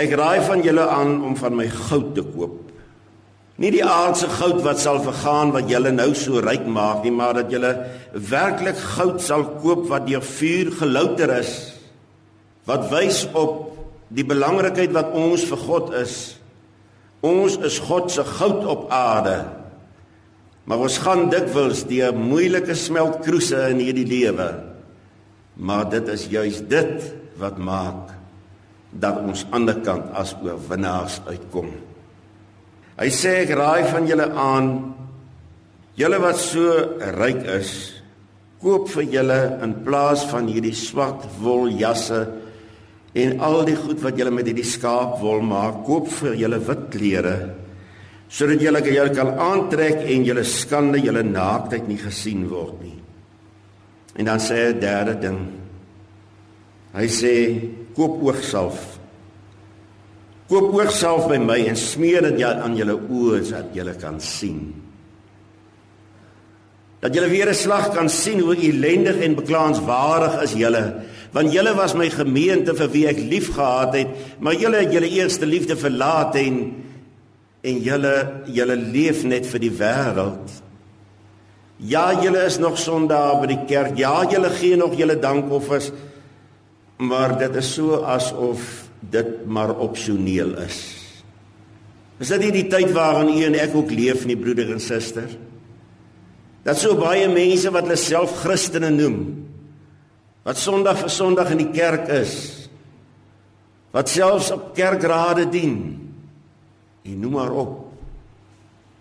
Ek 0.00 0.12
raai 0.16 0.40
van 0.46 0.64
julle 0.64 0.86
aan 0.88 1.18
om 1.24 1.36
van 1.36 1.56
my 1.56 1.68
goud 1.68 2.14
te 2.16 2.24
koop. 2.24 2.58
Nie 3.60 3.72
die 3.74 3.84
aardse 3.84 4.28
goud 4.38 4.62
wat 4.64 4.80
sal 4.80 5.02
vergaan 5.04 5.52
wat 5.52 5.68
julle 5.68 5.92
nou 5.92 6.14
so 6.16 6.40
ryk 6.40 6.64
maak 6.64 7.02
nie, 7.04 7.12
maar 7.12 7.36
dat 7.36 7.52
julle 7.52 7.74
werklik 8.30 8.78
goud 8.96 9.20
sal 9.20 9.44
koop 9.60 9.84
wat 9.90 10.06
deur 10.08 10.24
vuur 10.24 10.72
gelouter 10.78 11.34
is. 11.36 11.52
Wat 12.68 12.88
wys 12.92 13.26
op 13.36 13.66
die 14.16 14.24
belangrikheid 14.24 14.94
wat 14.96 15.12
ons 15.12 15.44
vir 15.50 15.60
God 15.66 15.92
is. 16.00 16.14
Ons 17.20 17.58
is 17.68 17.76
God 17.84 18.08
se 18.12 18.24
goud 18.24 18.64
op 18.64 18.88
aarde. 18.96 19.59
Maar 20.70 20.84
ons 20.86 21.00
gaan 21.02 21.24
dikwels 21.32 21.80
deur 21.90 22.14
moeilike 22.14 22.76
smeltkroese 22.78 23.64
in 23.72 23.80
hierdie 23.82 24.06
lewe. 24.06 24.52
Maar 25.58 25.88
dit 25.90 26.10
is 26.14 26.28
juis 26.30 26.60
dit 26.70 27.08
wat 27.42 27.58
maak 27.58 28.12
dat 29.02 29.18
ons 29.18 29.42
aan 29.50 29.66
die 29.66 29.80
kant 29.82 30.12
as 30.14 30.36
oorwinnaars 30.38 31.18
uitkom. 31.26 31.72
Hy 33.00 33.08
sê 33.10 33.40
ek 33.42 33.50
raai 33.58 33.82
van 33.90 34.06
julle 34.06 34.28
aan 34.30 34.70
julle 35.98 36.20
wat 36.22 36.38
so 36.38 36.70
ryk 37.18 37.42
is, 37.58 37.72
koop 38.62 38.86
vir 38.94 39.08
julle 39.10 39.40
in 39.66 39.74
plaas 39.82 40.22
van 40.30 40.46
hierdie 40.52 40.76
swart 40.76 41.26
wol 41.42 41.66
jasse 41.80 42.20
en 43.18 43.40
al 43.42 43.64
die 43.66 43.78
goed 43.78 44.04
wat 44.06 44.18
julle 44.22 44.30
met 44.34 44.46
hierdie 44.46 44.70
skaapwol 44.70 45.42
maak, 45.42 45.82
koop 45.88 46.06
vir 46.20 46.38
julle 46.44 46.62
wit 46.62 46.86
klere 46.94 47.36
sodat 48.30 48.62
julle 48.62 48.80
julle 48.86 49.10
kan 49.14 49.34
aantrek 49.42 50.04
en 50.06 50.24
julle 50.24 50.44
skande, 50.46 51.02
julle 51.02 51.24
naaktheid 51.26 51.88
nie 51.90 51.98
gesien 51.98 52.46
word 52.48 52.78
nie. 52.84 52.96
En 54.18 54.30
dan 54.30 54.42
sê 54.42 54.66
hy 54.68 54.72
derde 54.78 55.16
ding. 55.18 55.40
Hy 56.94 57.06
sê 57.10 57.34
koop 57.96 58.22
oogsalf. 58.22 58.78
Koop 60.50 60.74
oogsalf 60.74 61.28
by 61.30 61.38
my 61.42 61.58
en 61.70 61.78
smeer 61.78 62.30
dit 62.30 62.42
aan 62.46 62.76
julle 62.78 62.96
oë 62.98 63.42
sodat 63.48 63.74
julle 63.74 63.94
kan 63.98 64.18
sien. 64.22 64.62
Dat 67.00 67.14
julle 67.14 67.30
weer 67.30 67.48
'n 67.48 67.54
slag 67.54 67.94
kan 67.94 68.08
sien 68.08 68.40
hoe 68.40 68.54
ellendig 68.54 69.22
en 69.24 69.34
beklaanswaardig 69.34 70.42
is 70.42 70.52
julle, 70.52 71.02
want 71.32 71.52
julle 71.52 71.74
was 71.74 71.94
my 71.94 72.10
gemeente 72.10 72.74
vir 72.74 72.90
wie 72.90 73.06
ek 73.06 73.18
liefgehad 73.18 73.94
het, 73.94 74.08
maar 74.38 74.54
julle 74.54 74.76
het 74.76 74.92
julle 74.92 75.08
eerste 75.08 75.46
liefde 75.46 75.76
verlaat 75.76 76.34
en 76.34 76.84
en 77.60 77.80
julle 77.84 78.14
julle 78.48 78.76
leef 78.76 79.24
net 79.28 79.48
vir 79.48 79.62
die 79.62 79.72
wêreld. 79.80 80.60
Ja, 81.80 82.10
julle 82.20 82.44
is 82.44 82.58
nog 82.60 82.78
sondaar 82.80 83.38
by 83.40 83.50
die 83.54 83.60
kerk. 83.68 83.96
Ja, 84.00 84.20
julle 84.28 84.50
gee 84.52 84.76
nog 84.76 84.96
julle 84.98 85.16
dankoffers. 85.20 85.90
Maar 87.00 87.38
dit 87.40 87.54
is 87.56 87.74
so 87.74 88.02
asof 88.04 88.90
dit 89.00 89.46
maar 89.48 89.72
opsioneel 89.80 90.58
is. 90.60 90.80
Is 92.20 92.28
dit 92.28 92.42
nie 92.44 92.52
die 92.58 92.66
tyd 92.68 92.90
waarin 92.92 93.32
u 93.32 93.38
en 93.46 93.56
ek 93.56 93.72
ook 93.76 93.92
leef 93.96 94.26
nie, 94.28 94.36
broeder 94.36 94.74
en 94.74 94.82
suster? 94.82 95.30
Dat 96.66 96.76
so 96.76 96.92
baie 97.00 97.24
mense 97.32 97.72
wat 97.72 97.86
hulle 97.88 97.96
self 97.96 98.42
Christene 98.42 98.90
noem, 98.92 99.22
wat 100.44 100.60
Sondag 100.60 101.00
vir 101.00 101.12
Sondag 101.12 101.54
in 101.54 101.62
die 101.62 101.70
kerk 101.72 102.10
is, 102.12 102.34
wat 103.96 104.12
selfs 104.12 104.50
op 104.52 104.74
kerkrade 104.76 105.46
dien, 105.48 105.80
en 107.02 107.20
noem 107.20 107.32
maar 107.32 107.52
op 107.52 107.76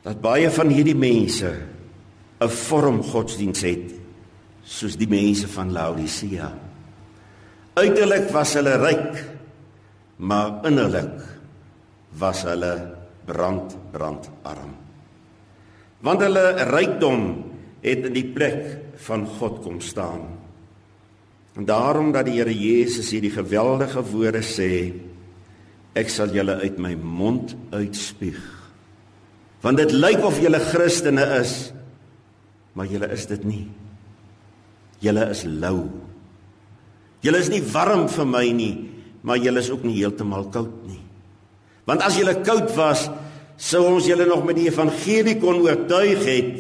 dat 0.06 0.22
baie 0.24 0.50
van 0.52 0.72
hierdie 0.72 0.96
mense 0.96 1.52
'n 2.40 2.50
vorm 2.50 3.04
godsdiens 3.04 3.62
het 3.62 3.92
soos 4.64 4.96
die 4.96 5.10
mense 5.10 5.48
van 5.48 5.72
Laodicea. 5.72 6.54
Uiterlik 7.74 8.30
was 8.32 8.54
hulle 8.54 8.78
ryk, 8.78 9.26
maar 10.16 10.66
innerlik 10.68 11.20
was 12.20 12.44
hulle 12.44 12.74
brand 13.26 13.76
brand 13.92 14.30
arm. 14.44 14.74
Want 16.00 16.22
hulle 16.22 16.46
rykdom 16.70 17.24
het 17.82 18.06
in 18.06 18.14
die 18.14 18.28
plek 18.36 18.78
van 18.96 19.26
God 19.40 19.62
kom 19.64 19.80
staan. 19.82 20.22
En 21.56 21.66
daarom 21.66 22.12
dat 22.12 22.26
die 22.26 22.38
Here 22.40 22.54
Jesus 22.56 23.12
hierdie 23.12 23.34
geweldige 23.34 24.04
woorde 24.12 24.44
sê, 24.46 24.94
ek 25.98 26.10
sal 26.10 26.34
julle 26.34 26.60
uit 26.62 26.78
my 26.82 26.94
mond 26.96 27.56
uitspieg. 27.74 28.40
Want 29.64 29.82
dit 29.82 29.92
lyk 29.92 30.24
of 30.24 30.40
julle 30.40 30.60
Christene 30.60 31.26
is, 31.40 31.72
maar 32.74 32.88
julle 32.88 33.10
is 33.12 33.26
dit 33.28 33.44
nie. 33.48 33.66
Julle 35.04 35.26
is 35.34 35.44
lou. 35.48 35.90
Julle 37.26 37.42
is 37.42 37.52
nie 37.52 37.64
warm 37.74 38.08
vir 38.12 38.28
my 38.28 38.46
nie, 38.56 38.74
maar 39.24 39.40
julle 39.42 39.60
is 39.60 39.72
ook 39.74 39.84
nie 39.84 39.98
heeltemal 39.98 40.48
koud 40.54 40.86
nie. 40.88 41.02
Want 41.90 42.06
as 42.06 42.20
julle 42.20 42.38
koud 42.46 42.70
was, 42.78 43.08
sou 43.60 43.84
ons 43.90 44.08
julle 44.08 44.28
nog 44.30 44.46
met 44.48 44.56
die 44.60 44.70
evangelie 44.70 45.36
kon 45.42 45.60
oortuig 45.66 46.24
het. 46.24 46.54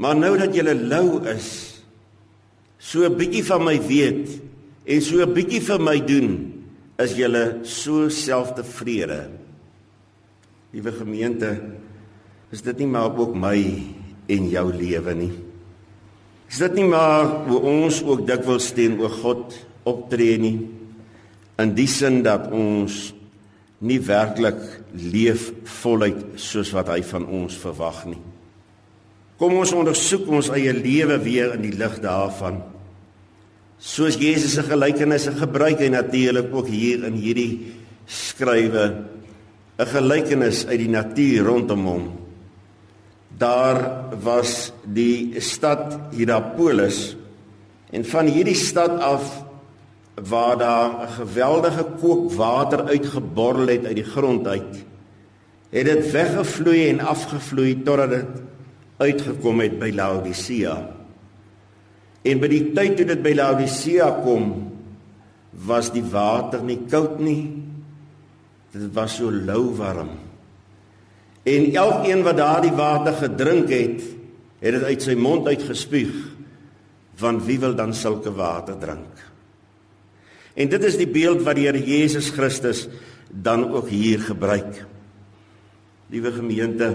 Maar 0.00 0.18
nou 0.18 0.34
dat 0.40 0.54
julle 0.56 0.74
lou 0.74 1.22
is, 1.30 1.80
so 2.80 3.04
'n 3.04 3.16
bietjie 3.16 3.44
van 3.44 3.64
my 3.64 3.78
weet 3.80 4.40
en 4.86 5.00
so 5.00 5.20
'n 5.22 5.32
bietjie 5.32 5.60
vir 5.60 5.80
my 5.80 6.00
doen, 6.00 6.49
is 7.00 7.16
julle 7.16 7.44
so 7.64 8.08
selftevrede. 8.12 9.22
Liewe 10.74 10.92
gemeente, 10.94 11.54
is 12.52 12.62
dit 12.66 12.82
nie 12.82 12.90
maar 12.90 13.14
ook 13.16 13.34
my 13.34 13.56
en 14.30 14.50
jou 14.50 14.66
lewe 14.74 15.14
nie? 15.16 15.32
Is 16.50 16.58
dit 16.62 16.80
nie 16.80 16.88
maar 16.90 17.46
hoe 17.46 17.60
ons 17.70 18.02
ook 18.02 18.26
dikwels 18.26 18.72
teenoor 18.74 19.12
God 19.22 19.54
optree 19.88 20.38
nie? 20.42 20.56
In 21.62 21.74
die 21.76 21.88
sin 21.90 22.22
dat 22.26 22.48
ons 22.54 23.10
nie 23.80 24.00
werklik 24.04 24.60
leef 24.92 25.50
voluit 25.80 26.40
soos 26.40 26.72
wat 26.76 26.90
hy 26.92 27.00
van 27.06 27.24
ons 27.24 27.56
verwag 27.62 28.02
nie. 28.10 28.20
Kom 29.40 29.56
ons 29.56 29.72
ondersoek 29.72 30.26
ons 30.28 30.50
eie 30.52 30.74
lewe 30.76 31.16
weer 31.22 31.54
in 31.56 31.64
die 31.64 31.76
lig 31.78 31.96
daarvan 32.04 32.60
soos 33.80 34.18
Jesus 34.20 34.54
se 34.54 34.62
gelykenisse 34.62 35.32
gebruik 35.40 35.80
hy 35.80 35.88
natuurlik 35.88 36.52
ook 36.52 36.68
hier 36.68 37.06
in 37.08 37.16
hierdie 37.16 37.72
skrywe 38.06 38.84
'n 39.80 39.86
gelykenis 39.88 40.66
uit 40.66 40.78
die 40.78 40.92
natuur 40.92 41.44
rondom 41.44 41.86
hom. 41.86 42.04
daar 43.38 44.04
was 44.20 44.72
die 44.84 45.40
stad 45.40 46.12
Hierapolis 46.12 47.16
en 47.90 48.04
van 48.04 48.26
hierdie 48.26 48.54
stad 48.54 49.00
af 49.00 49.44
waar 50.28 50.58
daar 50.58 50.90
'n 51.02 51.08
geweldige 51.08 51.84
kook 52.00 52.32
water 52.32 52.84
uitgeborrel 52.84 53.66
het 53.66 53.86
uit 53.86 53.96
die 53.96 54.04
grond 54.04 54.46
uit 54.46 54.84
het 55.70 55.84
dit 55.84 56.10
weggevloei 56.10 56.88
en 56.88 57.00
afgevloei 57.00 57.82
totdat 57.82 58.10
dit 58.10 58.30
uitgekom 58.96 59.60
het 59.60 59.78
by 59.78 59.90
Laodicea 59.94 60.99
en 62.24 62.40
by 62.40 62.48
die 62.52 62.64
tyd 62.76 62.98
toe 62.98 63.06
dit 63.08 63.22
by 63.22 63.34
Laodicea 63.36 64.10
kom 64.24 64.50
was 65.66 65.92
die 65.94 66.04
water 66.04 66.64
nie 66.64 66.82
koud 66.90 67.20
nie 67.20 67.42
dit 68.72 68.90
was 68.94 69.16
so 69.18 69.30
lou 69.30 69.70
warm 69.78 70.12
En 71.42 71.72
elkeen 71.72 72.22
wat 72.22 72.36
daardie 72.36 72.74
water 72.76 73.12
gedrink 73.16 73.70
het, 73.72 74.02
het 74.60 74.76
dit 74.76 74.84
uit 74.84 75.02
sy 75.02 75.16
mond 75.16 75.48
uitgespuug. 75.48 76.12
Want 77.20 77.44
wie 77.48 77.58
wil 77.60 77.74
dan 77.76 77.94
sulke 77.96 78.32
water 78.32 78.76
drink? 78.80 79.24
En 80.54 80.68
dit 80.68 80.84
is 80.84 80.98
die 81.00 81.08
beeld 81.08 81.44
wat 81.46 81.56
die 81.56 81.66
Here 81.68 81.80
Jesus 81.80 82.30
Christus 82.34 82.88
dan 83.30 83.70
ook 83.72 83.88
hier 83.88 84.20
gebruik. 84.20 84.84
Liewe 86.10 86.32
gemeente, 86.32 86.90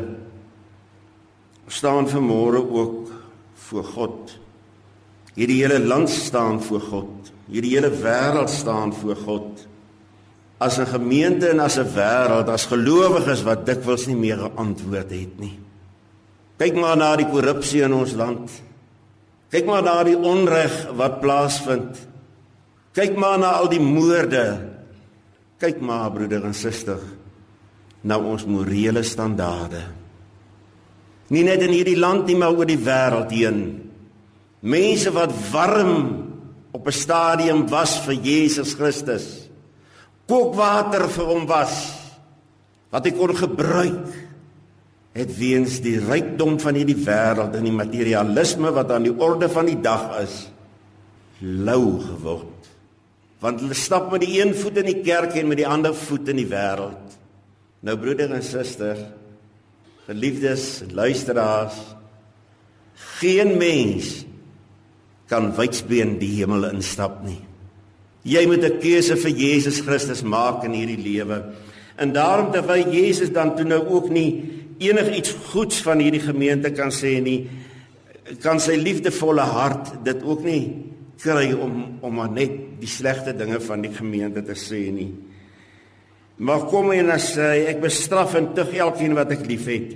staan 1.68 2.10
vanmôre 2.10 2.62
ook 2.62 3.12
voor 3.54 3.84
God. 3.84 4.36
Hierdie 5.36 5.62
hele 5.64 5.80
land 5.84 6.10
staan 6.10 6.62
voor 6.64 6.82
God. 6.82 7.32
Hierdie 7.52 7.76
hele 7.76 7.92
wêreld 7.92 8.50
staan 8.50 8.94
voor 8.96 9.16
God 9.16 9.66
as 10.58 10.78
'n 10.80 10.88
gemeente 10.88 11.50
en 11.50 11.60
as 11.60 11.78
'n 11.78 11.94
wêreld, 11.94 12.48
as 12.48 12.66
gelowiges 12.66 13.44
wat 13.44 13.66
dikwels 13.66 14.08
nie 14.08 14.16
meer 14.16 14.40
'n 14.40 14.56
antwoord 14.56 15.10
het 15.10 15.40
nie. 15.40 15.60
Kyk 16.58 16.76
maar 16.76 16.98
na 16.98 17.16
die 17.16 17.28
korrupsie 17.28 17.82
in 17.82 17.94
ons 17.94 18.14
land. 18.14 18.50
Kyk 19.50 19.66
maar 19.66 19.84
na 19.84 20.04
die 20.04 20.18
onreg 20.18 20.88
wat 20.96 21.20
plaasvind. 21.20 22.08
Kyk 22.94 23.18
maar 23.18 23.40
na 23.40 23.52
al 23.52 23.70
die 23.70 23.80
moorde. 23.80 24.62
Kyk 25.60 25.80
maar 25.80 26.12
broeder 26.12 26.44
en 26.44 26.54
suster 26.54 27.00
na 28.02 28.18
ons 28.18 28.46
morele 28.46 29.04
standaarde. 29.04 29.82
Nie 31.28 31.44
net 31.44 31.62
in 31.62 31.72
hierdie 31.72 31.98
land 31.98 32.26
nie, 32.26 32.36
maar 32.36 32.54
oor 32.54 32.66
die 32.66 32.78
wêreld 32.78 33.32
heen. 33.32 33.85
Mense 34.66 35.12
wat 35.14 35.34
warm 35.52 36.26
op 36.74 36.88
'n 36.88 36.92
stadium 36.92 37.68
was 37.70 38.00
vir 38.06 38.18
Jesus 38.18 38.74
Christus 38.74 39.46
kookwater 40.26 41.08
vir 41.10 41.26
hom 41.26 41.46
was 41.46 41.74
wat 42.94 43.06
hy 43.06 43.14
kon 43.16 43.34
gebruik 43.36 44.08
het 45.16 45.32
weens 45.38 45.80
die 45.84 45.96
rykdom 46.02 46.58
van 46.60 46.76
hierdie 46.76 46.98
wêreld 47.06 47.56
en 47.56 47.68
die 47.68 47.76
materialisme 47.76 48.72
wat 48.76 48.92
aan 48.92 49.06
die 49.08 49.16
orde 49.16 49.48
van 49.52 49.70
die 49.70 49.80
dag 49.80 50.10
is 50.20 50.36
lou 51.40 52.00
geword. 52.02 52.68
Want 53.44 53.62
hulle 53.64 53.76
stap 53.78 54.10
met 54.12 54.24
die 54.26 54.40
een 54.42 54.54
voet 54.56 54.82
in 54.82 54.90
die 54.90 55.02
kerk 55.06 55.36
en 55.40 55.48
met 55.52 55.60
die 55.62 55.68
ander 55.68 55.96
voet 55.96 56.32
in 56.32 56.40
die 56.40 56.50
wêreld. 56.50 57.16
Nou 57.86 57.96
broeder 58.00 58.34
en 58.36 58.44
suster 58.44 59.00
geliefdes 60.08 60.84
luisteraars 60.96 61.78
geen 63.20 63.56
mens 63.60 64.26
kan 65.28 65.54
wydsbeen 65.58 66.20
die 66.20 66.36
hemel 66.40 66.70
instap 66.70 67.24
nie 67.26 67.42
Jy 68.26 68.48
moet 68.50 68.64
'n 68.64 68.80
keuse 68.82 69.16
vir 69.16 69.32
Jesus 69.32 69.82
Christus 69.82 70.24
maak 70.24 70.64
in 70.66 70.74
hierdie 70.74 70.98
lewe. 70.98 71.44
En 71.98 72.12
daarom 72.12 72.52
terwyl 72.52 72.90
Jesus 72.90 73.30
dan 73.30 73.56
toe 73.56 73.66
nou 73.66 73.86
ook 73.86 74.10
nie 74.10 74.44
enigiets 74.80 75.36
goeds 75.54 75.82
van 75.82 76.00
hierdie 76.00 76.26
gemeente 76.26 76.72
kan 76.72 76.90
sê 76.90 77.22
nie, 77.22 77.48
kan 78.42 78.60
sy 78.60 78.76
liefdevolle 78.76 79.42
hart 79.42 80.04
dit 80.04 80.24
ook 80.24 80.44
nie 80.44 80.74
kry 81.22 81.54
om 81.54 82.00
om 82.02 82.14
maar 82.14 82.30
net 82.30 82.80
die 82.80 82.90
slegte 82.90 83.34
dinge 83.38 83.60
van 83.60 83.82
die 83.82 83.94
gemeente 83.94 84.42
te 84.42 84.56
sê 84.56 84.92
nie. 84.92 85.14
Maar 86.38 86.66
kom 86.66 86.92
en 86.92 87.12
as 87.12 87.36
hy 87.36 87.66
ek 87.70 87.82
bestraf 87.82 88.36
en 88.36 88.54
tug 88.54 88.74
elkeen 88.74 89.14
wat 89.14 89.32
ek 89.32 89.46
liefhet. 89.46 89.96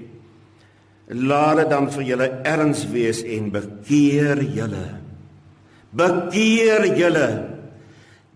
Laat 1.09 1.57
dit 1.57 1.69
dan 1.69 1.89
vir 1.89 2.03
julle 2.03 2.41
erns 2.45 2.85
wees 2.91 3.23
en 3.23 3.51
bekeer 3.51 4.43
julle. 4.43 4.98
Bekeer 5.95 6.85
julle 6.97 7.29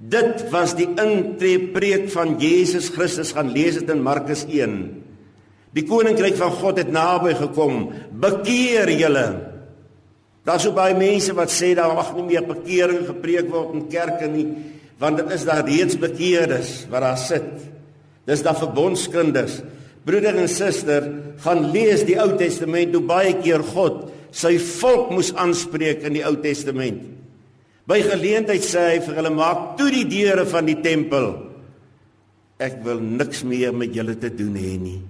Dit 0.03 0.49
was 0.51 0.73
die 0.75 0.89
intree 0.89 1.69
preek 1.71 2.09
van 2.11 2.35
Jesus 2.41 2.89
Christus 2.91 3.31
gaan 3.35 3.53
lees 3.55 3.77
dit 3.79 3.91
in 3.93 4.01
Markus 4.03 4.43
1. 4.49 4.73
Die 5.73 5.85
koninkryk 5.87 6.35
van 6.37 6.51
God 6.59 6.81
het 6.81 6.91
naby 6.91 7.31
gekom. 7.39 7.87
Bekeer 8.11 8.91
julle. 8.91 9.27
Daar's 10.43 10.65
so 10.67 10.75
baie 10.75 10.95
mense 10.97 11.31
wat 11.37 11.53
sê 11.55 11.71
daar 11.77 11.95
mag 11.95 12.11
nie 12.17 12.25
meer 12.33 12.43
bekering 12.43 13.05
gepreek 13.07 13.47
word 13.53 13.77
in 13.77 13.85
kerke 13.87 14.27
nie, 14.27 14.49
want 14.99 15.21
dit 15.21 15.31
is 15.37 15.45
daar 15.47 15.63
reeds 15.63 15.95
bekeerdes 15.99 16.73
wat 16.91 17.07
daar 17.07 17.21
sit. 17.21 17.49
Dis 18.27 18.43
daar 18.43 18.59
verbondskinders. 18.59 19.61
Broeder 20.03 20.35
en 20.35 20.51
suster, 20.51 21.07
gaan 21.45 21.69
lees 21.71 22.03
die 22.03 22.19
Ou 22.19 22.33
Testament 22.35 22.91
hoe 22.91 23.05
baie 23.07 23.37
keer 23.39 23.63
God 23.71 24.09
sy 24.35 24.57
volk 24.59 25.13
moes 25.15 25.31
aanspreek 25.39 26.03
in 26.09 26.17
die 26.17 26.25
Ou 26.27 26.35
Testament. 26.43 27.22
By 27.89 27.99
geleentheid 28.05 28.63
sê 28.63 28.83
hy 28.93 28.99
vir 29.03 29.17
hulle 29.19 29.33
maak 29.35 29.73
toe 29.79 29.89
die 29.91 30.05
deure 30.07 30.45
van 30.47 30.67
die 30.69 30.77
tempel. 30.83 31.33
Ek 32.63 32.77
wil 32.85 33.01
niks 33.03 33.43
meer 33.43 33.73
met 33.75 33.91
julle 33.95 34.15
te 34.19 34.31
doen 34.31 34.55
hê 34.55 34.77
nie. 34.79 35.01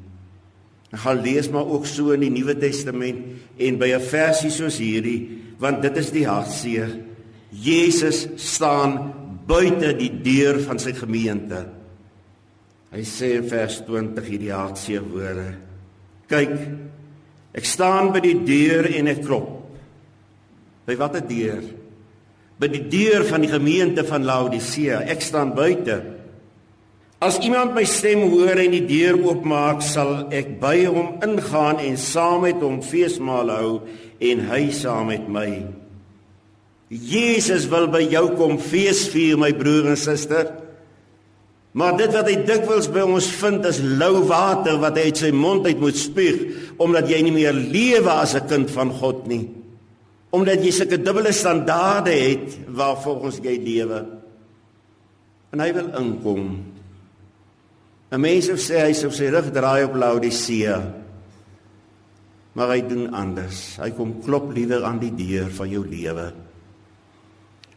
Ek 0.93 1.03
gaan 1.05 1.21
lees 1.25 1.49
maar 1.53 1.69
ook 1.69 1.86
so 1.89 2.13
in 2.13 2.25
die 2.25 2.31
Nuwe 2.33 2.55
Testament 2.57 3.21
en 3.57 3.77
by 3.77 3.93
'n 3.93 4.01
versie 4.01 4.49
soos 4.49 4.77
hierdie, 4.77 5.29
want 5.59 5.81
dit 5.81 5.97
is 5.97 6.12
die 6.12 6.25
hartseer. 6.25 6.89
Jesus 7.51 8.27
staan 8.38 9.13
buite 9.45 9.93
die 9.97 10.09
deur 10.23 10.59
van 10.59 10.79
sy 10.79 10.93
gemeente. 10.93 11.65
Hy 12.91 13.01
sê 13.01 13.38
in 13.38 13.49
vers 13.49 13.81
20 13.86 14.25
hierdie 14.25 14.53
hartseer 14.53 15.01
woorde: 15.01 15.55
Kyk, 16.27 16.57
ek 17.53 17.65
staan 17.65 18.12
by 18.13 18.19
die 18.19 18.43
deur 18.45 18.86
en 18.86 19.07
ek 19.07 19.25
klop. 19.25 19.49
By 20.86 20.95
watter 20.95 21.21
deur? 21.21 21.83
By 22.62 22.70
die 22.70 22.84
deur 22.92 23.26
van 23.28 23.44
die 23.44 23.52
gemeente 23.52 24.06
van 24.08 24.26
Laodicea. 24.28 25.02
Ek 25.10 25.24
staan 25.26 25.54
buite. 25.58 26.00
As 27.24 27.39
iemand 27.39 27.74
my 27.76 27.86
stem 27.88 28.26
hoor 28.34 28.60
en 28.60 28.74
die 28.76 28.84
deur 28.88 29.18
oopmaak, 29.24 29.84
sal 29.86 30.28
ek 30.36 30.58
by 30.62 30.84
hom 30.86 31.22
ingaan 31.24 31.80
en 31.80 31.96
saam 32.00 32.44
met 32.44 32.60
hom 32.62 32.82
feesmaal 32.84 33.52
hou 33.54 33.70
en 34.24 34.44
hy 34.50 34.66
saam 34.76 35.08
met 35.12 35.30
my. 35.32 35.48
Jesus 36.94 37.66
wil 37.72 37.88
by 37.89 38.04
jou 38.06 38.26
kom 38.38 38.60
feesvier, 38.62 39.39
my 39.39 39.54
broer 39.56 39.94
en 39.94 39.98
suster. 39.98 40.52
Maar 41.74 41.96
dit 41.98 42.12
wat 42.13 42.28
hy 42.30 42.36
dikwels 42.46 42.92
by 42.94 43.02
ons 43.08 43.32
vind 43.39 43.63
is 43.66 43.80
lou 43.82 44.28
water 44.30 44.78
wat 44.84 45.00
hy 45.00 45.08
uit 45.10 45.24
sy 45.24 45.32
mond 45.34 45.66
uit 45.66 45.80
moet 45.82 45.98
spuug 45.98 46.44
omdat 46.84 47.10
jy 47.10 47.24
nie 47.26 47.34
meer 47.34 47.56
lewe 47.56 48.13
as 48.13 48.36
'n 48.36 48.46
kind 48.46 48.70
van 48.70 48.92
God 48.94 49.26
nie 49.26 49.48
omdat 50.34 50.63
jy 50.65 50.72
sulke 50.74 50.98
dubbele 50.98 51.32
standaarde 51.36 52.13
het 52.13 52.56
waarvolgens 52.74 53.38
jy 53.43 53.54
lewe. 53.62 54.00
En 55.54 55.62
hy 55.62 55.69
wil 55.76 55.91
inkom. 56.00 56.48
'n 58.13 58.22
Mens 58.22 58.50
sê 58.65 58.82
hy 58.82 58.93
sou 58.93 59.12
sy 59.13 59.30
rug 59.30 59.52
draai 59.54 59.86
op 59.86 59.96
Laodicea. 59.96 60.82
Maar 62.54 62.69
hy 62.69 62.82
doen 62.86 63.13
anders. 63.13 63.78
Hy 63.82 63.89
kom 63.98 64.22
klop 64.22 64.52
liewer 64.54 64.84
aan 64.86 65.00
die 65.00 65.13
deur 65.13 65.50
van 65.50 65.69
jou 65.69 65.86
lewe. 65.86 66.34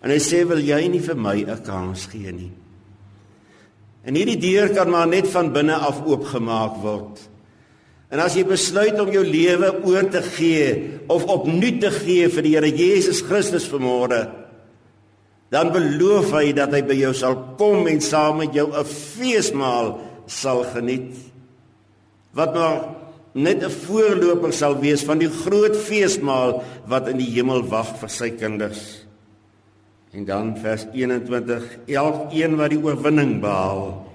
En 0.02 0.10
hy 0.12 0.20
sê 0.20 0.44
wil 0.44 0.60
jy 0.60 0.88
nie 0.88 1.00
vir 1.00 1.16
my 1.16 1.44
'n 1.44 1.62
kans 1.64 2.06
gee 2.06 2.32
nie? 2.32 2.52
En 4.04 4.14
hierdie 4.14 4.38
deur 4.38 4.68
kan 4.70 4.90
maar 4.90 5.08
net 5.08 5.26
van 5.28 5.52
binne 5.52 5.74
af 5.74 6.04
oopgemaak 6.04 6.76
word. 6.82 7.28
En 8.10 8.22
as 8.22 8.36
jy 8.38 8.44
besluit 8.46 8.98
om 9.02 9.10
jou 9.10 9.24
lewe 9.26 9.70
oor 9.86 10.06
te 10.10 10.22
gee 10.22 10.98
of 11.10 11.26
opnuut 11.32 11.80
te 11.82 11.90
gee 11.90 12.28
vir 12.30 12.46
die 12.46 12.54
Here 12.54 12.70
Jesus 12.70 13.22
Christus 13.26 13.66
vanmôre, 13.70 14.26
dan 15.50 15.70
beloof 15.74 16.32
hy 16.34 16.50
dat 16.54 16.74
hy 16.74 16.82
by 16.86 16.96
jou 16.98 17.12
sal 17.14 17.36
kom 17.58 17.86
en 17.90 18.00
saam 18.02 18.42
met 18.42 18.54
jou 18.54 18.66
'n 18.70 18.84
feesmaal 18.84 19.98
sal 20.26 20.64
geniet. 20.74 21.14
Wat 22.34 22.54
maar 22.54 22.94
net 23.34 23.62
'n 23.62 23.70
voorloper 23.70 24.52
sal 24.52 24.78
wees 24.80 25.04
van 25.04 25.18
die 25.18 25.30
groot 25.30 25.76
feesmaal 25.76 26.62
wat 26.86 27.08
in 27.08 27.18
die 27.18 27.30
hemel 27.36 27.62
wag 27.62 27.98
vir 28.00 28.08
sy 28.08 28.30
kinders. 28.30 29.06
En 30.12 30.24
dan 30.24 30.56
vers 30.56 30.86
21: 30.92 31.62
Elkeen 31.86 32.56
wat 32.56 32.70
die 32.70 32.80
oorwinning 32.82 33.40
behaal, 33.40 34.06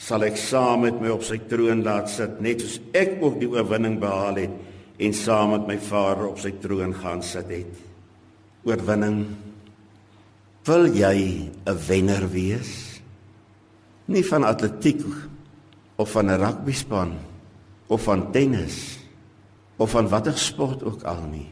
sal 0.00 0.24
ek 0.24 0.38
saam 0.40 0.86
met 0.86 0.96
my 1.00 1.12
op 1.12 1.24
sy 1.26 1.36
troon 1.50 1.82
laat 1.84 2.08
sit 2.08 2.38
net 2.40 2.62
soos 2.64 2.78
ek 2.96 3.18
ook 3.20 3.36
die 3.42 3.50
oorwinning 3.50 3.98
behaal 4.00 4.40
het 4.40 4.54
en 5.00 5.16
saam 5.16 5.54
met 5.54 5.68
my 5.68 5.76
Vader 5.80 6.30
op 6.30 6.40
sy 6.40 6.52
troon 6.60 6.92
gaan 6.96 7.22
sit 7.24 7.48
het. 7.52 7.72
Oorwinning. 8.68 9.24
Wil 10.68 10.92
jy 10.92 11.48
'n 11.48 11.78
wenner 11.88 12.28
wees? 12.28 13.00
Nie 14.06 14.24
van 14.24 14.44
atletiek 14.44 15.04
of 15.96 16.10
van 16.10 16.30
'n 16.30 16.40
rugbyspan 16.40 17.12
of 17.88 18.02
van 18.02 18.32
tennis 18.32 18.98
of 19.76 19.90
van 19.90 20.08
watter 20.08 20.38
sport 20.38 20.82
ook 20.82 21.02
al 21.02 21.24
nie. 21.30 21.48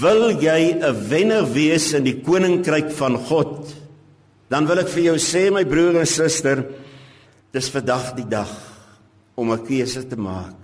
Wil 0.00 0.40
jy 0.40 0.80
'n 0.80 1.08
wenner 1.08 1.52
wees 1.52 1.92
in 1.92 2.04
die 2.04 2.20
koninkryk 2.20 2.90
van 2.90 3.16
God? 3.16 3.74
Dan 4.48 4.66
wil 4.66 4.78
ek 4.78 4.88
vir 4.88 5.02
jou 5.02 5.16
sê 5.16 5.52
my 5.52 5.64
broer 5.64 6.00
en 6.00 6.06
suster, 6.06 6.64
dis 7.54 7.70
vandag 7.70 8.12
die 8.18 8.26
dag 8.26 8.50
om 9.38 9.52
'n 9.52 9.64
keuse 9.66 10.06
te 10.06 10.16
maak. 10.16 10.58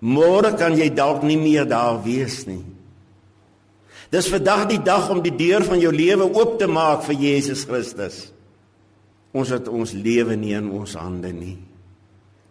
Môre 0.00 0.56
kan 0.56 0.76
jy 0.76 0.88
dalk 0.94 1.22
nie 1.22 1.38
meer 1.38 1.68
daar 1.68 2.02
wees 2.02 2.46
nie. 2.46 2.64
Dis 4.10 4.28
vandag 4.28 4.68
die 4.68 4.82
dag 4.82 5.10
om 5.10 5.22
die 5.22 5.36
deur 5.36 5.64
van 5.64 5.80
jou 5.80 5.92
lewe 5.92 6.34
oop 6.34 6.58
te 6.58 6.66
maak 6.66 7.02
vir 7.02 7.14
Jesus 7.14 7.64
Christus. 7.64 8.32
Ons 9.32 9.48
het 9.48 9.68
ons 9.68 9.92
lewe 9.92 10.36
nie 10.36 10.54
in 10.54 10.70
ons 10.70 10.94
hande 10.94 11.32
nie. 11.32 11.58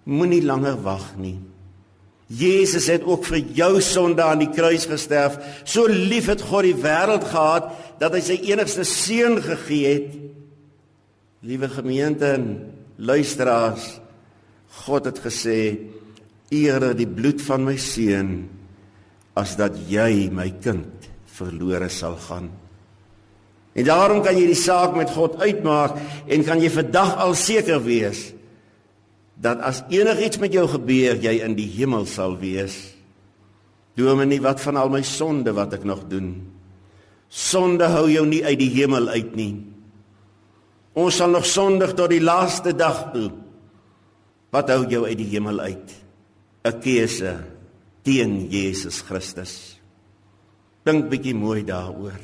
Moenie 0.03 0.43
langer 0.43 0.81
wag 0.83 1.15
nie. 1.17 1.39
Jesus 2.27 2.87
het 2.87 3.03
ook 3.05 3.25
vir 3.25 3.37
jou 3.37 3.81
sonde 3.81 4.23
aan 4.23 4.39
die 4.39 4.49
kruis 4.49 4.85
gesterf. 4.85 5.37
So 5.63 5.85
lief 5.85 6.25
het 6.25 6.41
God 6.41 6.63
die 6.63 6.75
wêreld 6.75 7.23
gehad 7.23 7.71
dat 7.99 8.13
hy 8.13 8.21
sy 8.21 8.39
enigste 8.51 8.83
seun 8.83 9.41
gegee 9.41 9.93
het. 9.93 10.15
Liewe 11.41 11.69
gemeente 11.69 12.25
en 12.25 12.45
luisteraars, 12.97 13.99
God 14.85 15.05
het 15.05 15.19
gesê: 15.19 15.77
"Eerder 16.49 16.95
die 16.95 17.07
bloed 17.07 17.41
van 17.41 17.63
my 17.63 17.77
seun 17.77 18.49
as 19.35 19.55
dat 19.55 19.77
jy 19.89 20.29
my 20.31 20.49
kind 20.61 21.09
verlore 21.25 21.89
sal 21.89 22.15
gaan." 22.15 22.49
En 23.75 23.83
daarom 23.83 24.23
kan 24.23 24.37
jy 24.37 24.47
die 24.47 24.55
saak 24.55 24.95
met 24.95 25.11
God 25.11 25.35
uitmaak 25.41 25.97
en 26.27 26.43
kan 26.47 26.61
jy 26.61 26.69
vandag 26.71 27.17
al 27.19 27.35
seker 27.35 27.83
wees 27.83 28.31
dat 29.35 29.59
as 29.59 29.83
enigiets 29.91 30.39
met 30.39 30.53
jou 30.55 30.63
gebeur, 30.71 31.19
jy 31.19 31.41
in 31.43 31.57
die 31.57 31.67
hemel 31.67 32.05
sal 32.07 32.37
wees. 32.39 32.95
Dominee, 33.99 34.39
wat 34.43 34.61
van 34.63 34.79
al 34.79 34.91
my 34.91 35.01
sonde 35.03 35.51
wat 35.55 35.75
ek 35.75 35.83
nog 35.83 36.05
doen? 36.07 36.37
Sonde 37.27 37.89
hou 37.91 38.07
jou 38.11 38.23
nie 38.27 38.43
uit 38.45 38.59
die 38.59 38.71
hemel 38.77 39.09
uit 39.11 39.35
nie. 39.35 39.53
Ons 40.95 41.19
sal 41.19 41.33
nog 41.33 41.45
sondig 41.47 41.91
tot 41.97 42.09
die 42.13 42.23
laaste 42.23 42.71
dag 42.75 43.09
toe. 43.11 43.29
Wat 44.55 44.69
hou 44.71 44.85
jou 44.87 45.03
uit 45.03 45.17
die 45.19 45.31
hemel 45.33 45.59
uit? 45.59 45.91
'n 46.65 46.79
Keuse 46.81 47.35
teen 48.03 48.47
Jesus 48.49 49.01
Christus. 49.01 49.79
Dink 50.85 51.09
bietjie 51.09 51.35
mooi 51.35 51.63
daaroor. 51.63 52.19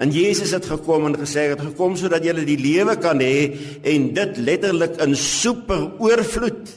En 0.00 0.10
Jesus 0.10 0.50
het 0.50 0.64
gekom 0.64 1.06
en 1.06 1.16
gesê 1.20 1.50
het 1.52 1.60
gekom 1.60 1.96
sodat 1.96 2.24
jy 2.24 2.32
die 2.44 2.58
lewe 2.58 2.96
kan 2.96 3.20
hê 3.20 3.52
en 3.84 4.14
dit 4.14 4.36
letterlik 4.36 4.96
in 5.00 5.14
super 5.14 5.90
oorvloed. 6.00 6.72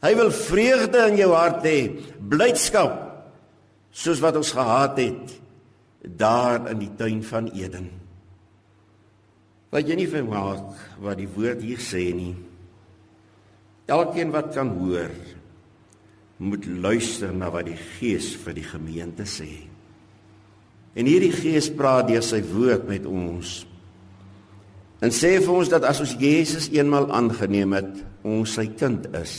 Hy 0.00 0.14
wil 0.16 0.30
vreugde 0.32 1.04
in 1.10 1.18
jou 1.20 1.32
hart 1.34 1.64
hê, 1.64 1.90
blydskap 2.16 3.10
soos 3.92 4.20
wat 4.24 4.36
ons 4.40 4.52
gehad 4.56 4.96
het 4.96 5.36
daar 6.16 6.70
in 6.70 6.78
die 6.78 6.92
tuin 6.96 7.20
van 7.22 7.50
Eden. 7.52 7.99
Wat 9.70 9.86
jy 9.86 10.00
nie 10.00 10.10
vermaak 10.10 10.98
wat 11.02 11.18
die 11.20 11.30
woord 11.30 11.62
hier 11.62 11.78
sê 11.78 12.10
nie. 12.14 12.34
Elkeen 13.90 14.32
wat 14.34 14.50
kan 14.54 14.72
hoor 14.78 15.12
moet 16.40 16.64
luister 16.64 17.34
na 17.36 17.50
wat 17.52 17.68
die 17.68 17.78
Gees 17.98 18.32
vir 18.40 18.56
die 18.56 18.64
gemeente 18.64 19.26
sê. 19.28 19.50
En 20.96 21.06
hierdie 21.06 21.34
Gees 21.34 21.68
praat 21.76 22.08
deur 22.08 22.24
sy 22.24 22.40
woord 22.48 22.88
met 22.88 23.06
ons. 23.06 23.60
En 25.04 25.12
sê 25.14 25.36
vir 25.38 25.52
ons 25.52 25.70
dat 25.70 25.84
as 25.88 26.00
ons 26.02 26.16
Jesus 26.20 26.70
eenmal 26.72 27.08
aangeneem 27.12 27.76
het, 27.76 27.92
ons 28.26 28.56
sy 28.56 28.66
kind 28.72 29.06
is. 29.20 29.36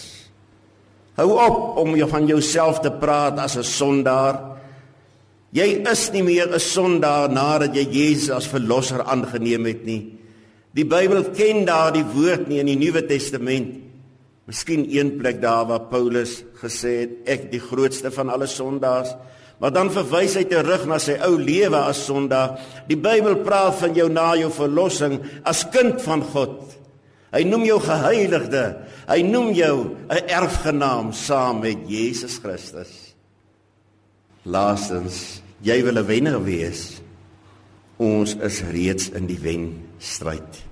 Hou 1.17 1.34
op 1.36 1.82
om 1.82 1.98
jou 1.98 2.08
van 2.10 2.30
jouself 2.30 2.80
te 2.82 2.94
praat 3.02 3.38
as 3.39 3.58
'n 3.58 3.63
sondaar. 3.63 4.58
Jy 5.52 5.84
is 5.91 6.12
nie 6.13 6.24
meer 6.24 6.48
'n 6.54 6.60
sondaar 6.60 7.30
nadat 7.30 7.76
jy 7.76 7.86
Jesus 7.91 8.30
as 8.30 8.48
verlosser 8.48 9.04
aangeneem 9.04 9.65
het 9.65 9.86
nie. 9.86 10.21
Die 10.74 10.86
Bybel 10.86 11.32
ken 11.36 11.66
daardie 11.66 12.06
woord 12.06 12.48
nie 12.48 12.60
in 12.60 12.70
die 12.72 12.80
Nuwe 12.80 13.04
Testament. 13.08 13.76
Miskien 14.48 14.86
een 14.90 15.18
plek 15.18 15.42
daar 15.42 15.68
waar 15.68 15.88
Paulus 15.92 16.44
gesê 16.62 16.94
het 17.02 17.30
ek 17.30 17.52
die 17.52 17.60
grootste 17.60 18.12
van 18.12 18.30
alle 18.30 18.48
sondaars 18.48 19.14
Maar 19.62 19.74
dan 19.76 19.92
verwys 19.94 20.34
hy 20.40 20.48
terug 20.50 20.88
na 20.90 20.98
sy 20.98 21.20
ou 21.22 21.36
lewe 21.38 21.78
as 21.78 22.02
sondaar. 22.08 22.56
Die 22.90 22.98
Bybel 22.98 23.44
praat 23.46 23.78
van 23.78 23.94
jou 23.94 24.08
na 24.10 24.32
jou 24.40 24.50
verlossing 24.56 25.20
as 25.46 25.62
kind 25.70 26.02
van 26.02 26.24
God. 26.34 26.64
Hy 27.32 27.44
noem 27.46 27.68
jou 27.68 27.78
geheiligde. 27.86 28.64
Hy 29.06 29.22
noem 29.22 29.54
jou 29.54 29.76
'n 30.10 30.26
erfgenaam 30.28 31.14
saam 31.14 31.62
met 31.62 31.78
Jesus 31.88 32.40
Christus. 32.42 33.14
Laastens, 34.44 35.42
jy 35.62 35.84
wil 35.84 36.00
'n 36.00 36.08
wenner 36.08 36.44
wees. 36.44 37.02
Ons 37.98 38.36
is 38.42 38.62
reeds 38.62 39.10
in 39.10 39.28
die 39.28 39.38
wenstryd. 40.02 40.64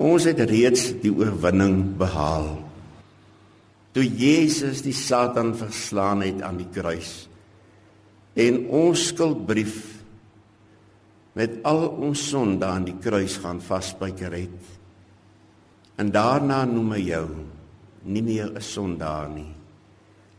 Ons 0.00 0.24
het 0.24 0.40
reeds 0.48 0.88
die 1.02 1.12
oorwinning 1.12 1.96
behaal. 2.00 2.56
Toe 3.92 4.04
Jesus 4.04 4.80
die 4.82 4.96
Satan 4.96 5.52
verslaan 5.54 6.24
het 6.24 6.40
aan 6.42 6.56
die 6.56 6.70
kruis 6.72 7.28
en 8.32 8.62
ons 8.72 9.10
skuldbrief 9.10 9.82
met 11.36 11.58
al 11.68 11.84
ons 12.00 12.22
sonde 12.30 12.64
aan 12.64 12.86
die 12.86 12.96
kruis 12.96 13.36
gaan 13.42 13.60
vasbyker 13.60 14.32
het. 14.32 14.70
En 16.00 16.08
daarna 16.08 16.64
noem 16.64 16.94
hy 16.96 17.02
jou 17.12 17.26
nie 18.08 18.22
meer 18.22 18.48
'n 18.56 18.60
sondaar 18.60 19.28
nie. 19.28 19.52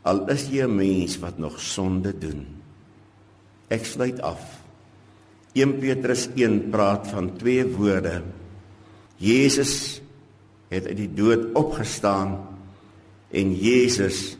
Al 0.03 0.25
is 0.29 0.49
jy 0.49 0.65
'n 0.65 0.75
mens 0.75 1.19
wat 1.19 1.37
nog 1.37 1.61
sonde 1.61 2.17
doen. 2.17 2.45
Ek 3.69 3.85
sluit 3.85 4.19
af. 4.21 4.62
1 5.53 5.77
Petrus 5.77 6.27
1 6.33 6.69
praat 6.73 7.07
van 7.13 7.35
twee 7.37 7.65
woorde. 7.75 8.21
Jesus 9.21 10.01
het 10.73 10.87
uit 10.89 10.97
die 10.97 11.11
dood 11.13 11.51
opgestaan 11.53 12.39
en 13.29 13.53
Jesus 13.53 14.35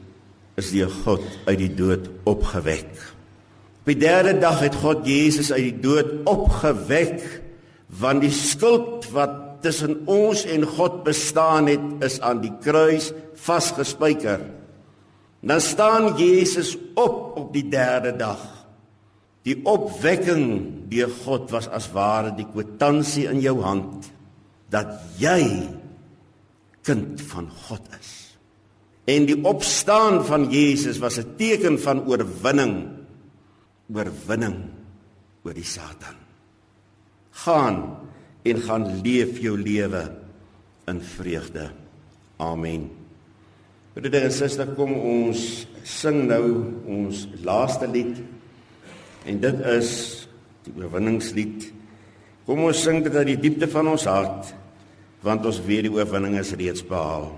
is 0.57 0.71
deur 0.73 0.89
God 1.03 1.21
uit 1.45 1.59
die 1.61 1.73
dood 1.73 2.09
opgewek. 2.29 2.89
Op 3.83 3.91
die 3.91 3.99
derde 4.01 4.33
dag 4.41 4.61
het 4.65 4.75
God 4.81 5.05
Jesus 5.05 5.51
uit 5.53 5.69
die 5.69 5.79
dood 5.85 6.25
opgewek 6.29 7.21
want 7.99 8.25
die 8.25 8.33
skuld 8.33 9.05
wat 9.13 9.61
tussen 9.63 10.01
ons 10.09 10.43
en 10.49 10.65
God 10.65 11.03
bestaan 11.05 11.69
het 11.69 12.03
is 12.09 12.17
aan 12.25 12.41
die 12.41 12.53
kruis 12.63 13.11
vasgespijker. 13.45 14.41
Dan 15.43 15.61
staan 15.61 16.15
Jesus 16.17 16.73
op 16.95 17.37
op 17.37 17.53
die 17.53 17.67
derde 17.69 18.15
dag. 18.17 18.52
Die 19.43 19.57
opwekking 19.67 20.45
deur 20.91 21.11
God 21.23 21.51
was 21.51 21.67
as 21.67 21.89
ware 21.91 22.31
die 22.35 22.47
kwitansie 22.47 23.27
in 23.27 23.41
jou 23.43 23.57
hand 23.63 24.07
dat 24.71 24.95
jy 25.19 25.67
kind 26.83 27.21
van 27.29 27.49
God 27.67 27.83
is. 27.99 28.11
En 29.07 29.27
die 29.27 29.37
opstaan 29.43 30.21
van 30.25 30.47
Jesus 30.51 30.99
was 31.03 31.19
'n 31.19 31.35
teken 31.37 31.79
van 31.79 32.07
oorwinning 32.07 33.03
oorwinning 33.93 34.57
oor 35.43 35.53
die 35.53 35.67
Satan. 35.67 36.15
Gaan 37.31 37.97
en 38.43 38.57
gaan 38.61 39.01
leef 39.03 39.39
jou 39.39 39.57
lewe 39.57 40.11
in 40.87 41.01
vreugde. 41.01 41.71
Amen. 42.37 42.89
Broeder 43.93 44.23
en 44.23 44.31
suster, 44.31 44.67
kom 44.75 44.93
ons 44.93 45.67
sing 45.83 46.23
nou 46.27 46.45
ons 46.89 47.27
laaste 47.45 47.87
lied. 47.87 48.17
En 49.25 49.39
dit 49.39 49.61
is 49.73 49.91
die 50.65 50.73
oorwinningslied. 50.79 51.69
Kom 52.47 52.65
ons 52.67 52.81
sing 52.83 53.03
dit 53.05 53.15
uit 53.15 53.29
die 53.33 53.39
diepte 53.47 53.69
van 53.71 53.93
ons 53.95 54.09
hart 54.09 54.53
want 55.23 55.45
ons 55.47 55.61
weet 55.63 55.85
die 55.85 55.93
oorwinning 55.93 56.33
is 56.35 56.49
reeds 56.59 56.83
behaal. 56.83 57.29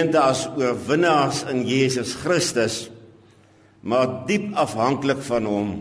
Gemeente 0.00 0.20
as 0.20 0.46
oorwinnaars 0.56 1.42
in 1.50 1.66
Jesus 1.68 2.14
Christus, 2.16 2.88
maar 3.84 4.24
diep 4.24 4.54
afhanklik 4.56 5.20
van 5.26 5.44
hom. 5.44 5.72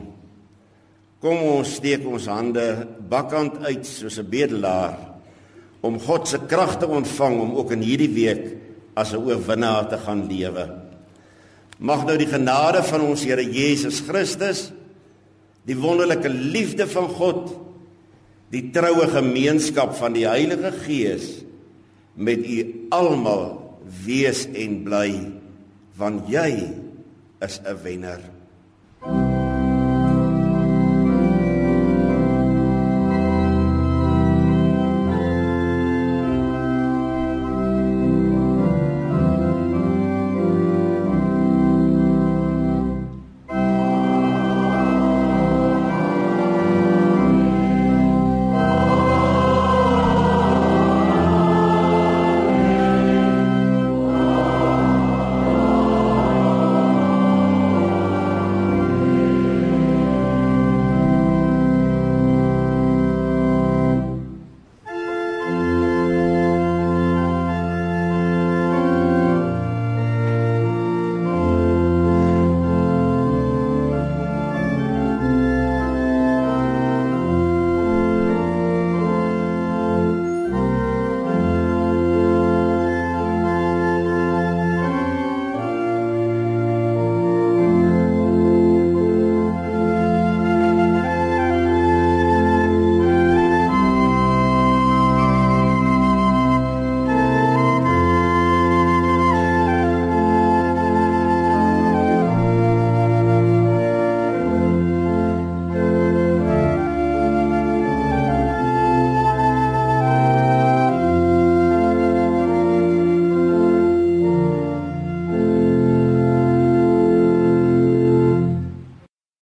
Kom 1.24 1.39
ons 1.55 1.78
steek 1.80 2.03
ons 2.07 2.28
hande 2.28 2.88
bakkant 3.07 3.63
uit 3.63 3.86
soos 3.86 4.20
'n 4.20 4.28
bedelaar 4.28 4.97
om 5.82 5.99
God 5.99 6.28
se 6.28 6.38
krag 6.38 6.80
te 6.80 6.88
ontvang 6.88 7.39
om 7.39 7.55
ook 7.55 7.72
in 7.72 7.82
hierdie 7.82 8.13
week 8.13 8.57
as 8.95 9.13
'n 9.13 9.24
oorwinnaar 9.24 9.88
te 9.88 9.97
gaan 9.97 10.28
lewe. 10.28 10.67
Mag 11.80 12.05
nou 12.05 12.17
die 12.17 12.28
genade 12.28 12.84
van 12.84 13.01
ons 13.01 13.24
Here 13.24 13.43
Jesus 13.43 14.01
Christus, 14.01 14.72
die 15.63 15.76
wonderlike 15.76 16.30
liefde 16.30 16.88
van 16.88 17.07
God, 17.07 17.55
die 18.51 18.72
troue 18.72 19.07
gemeenskap 19.07 19.95
van 19.95 20.13
die 20.13 20.28
Heilige 20.28 20.72
Gees 20.72 21.43
met 22.15 22.39
u 22.45 22.88
almal 22.89 23.68
wees 24.05 24.45
en 24.53 24.83
bly 24.85 25.11
want 25.99 26.27
jy 26.31 26.51
is 27.41 27.59
'n 27.65 27.77
wenner 27.83 28.21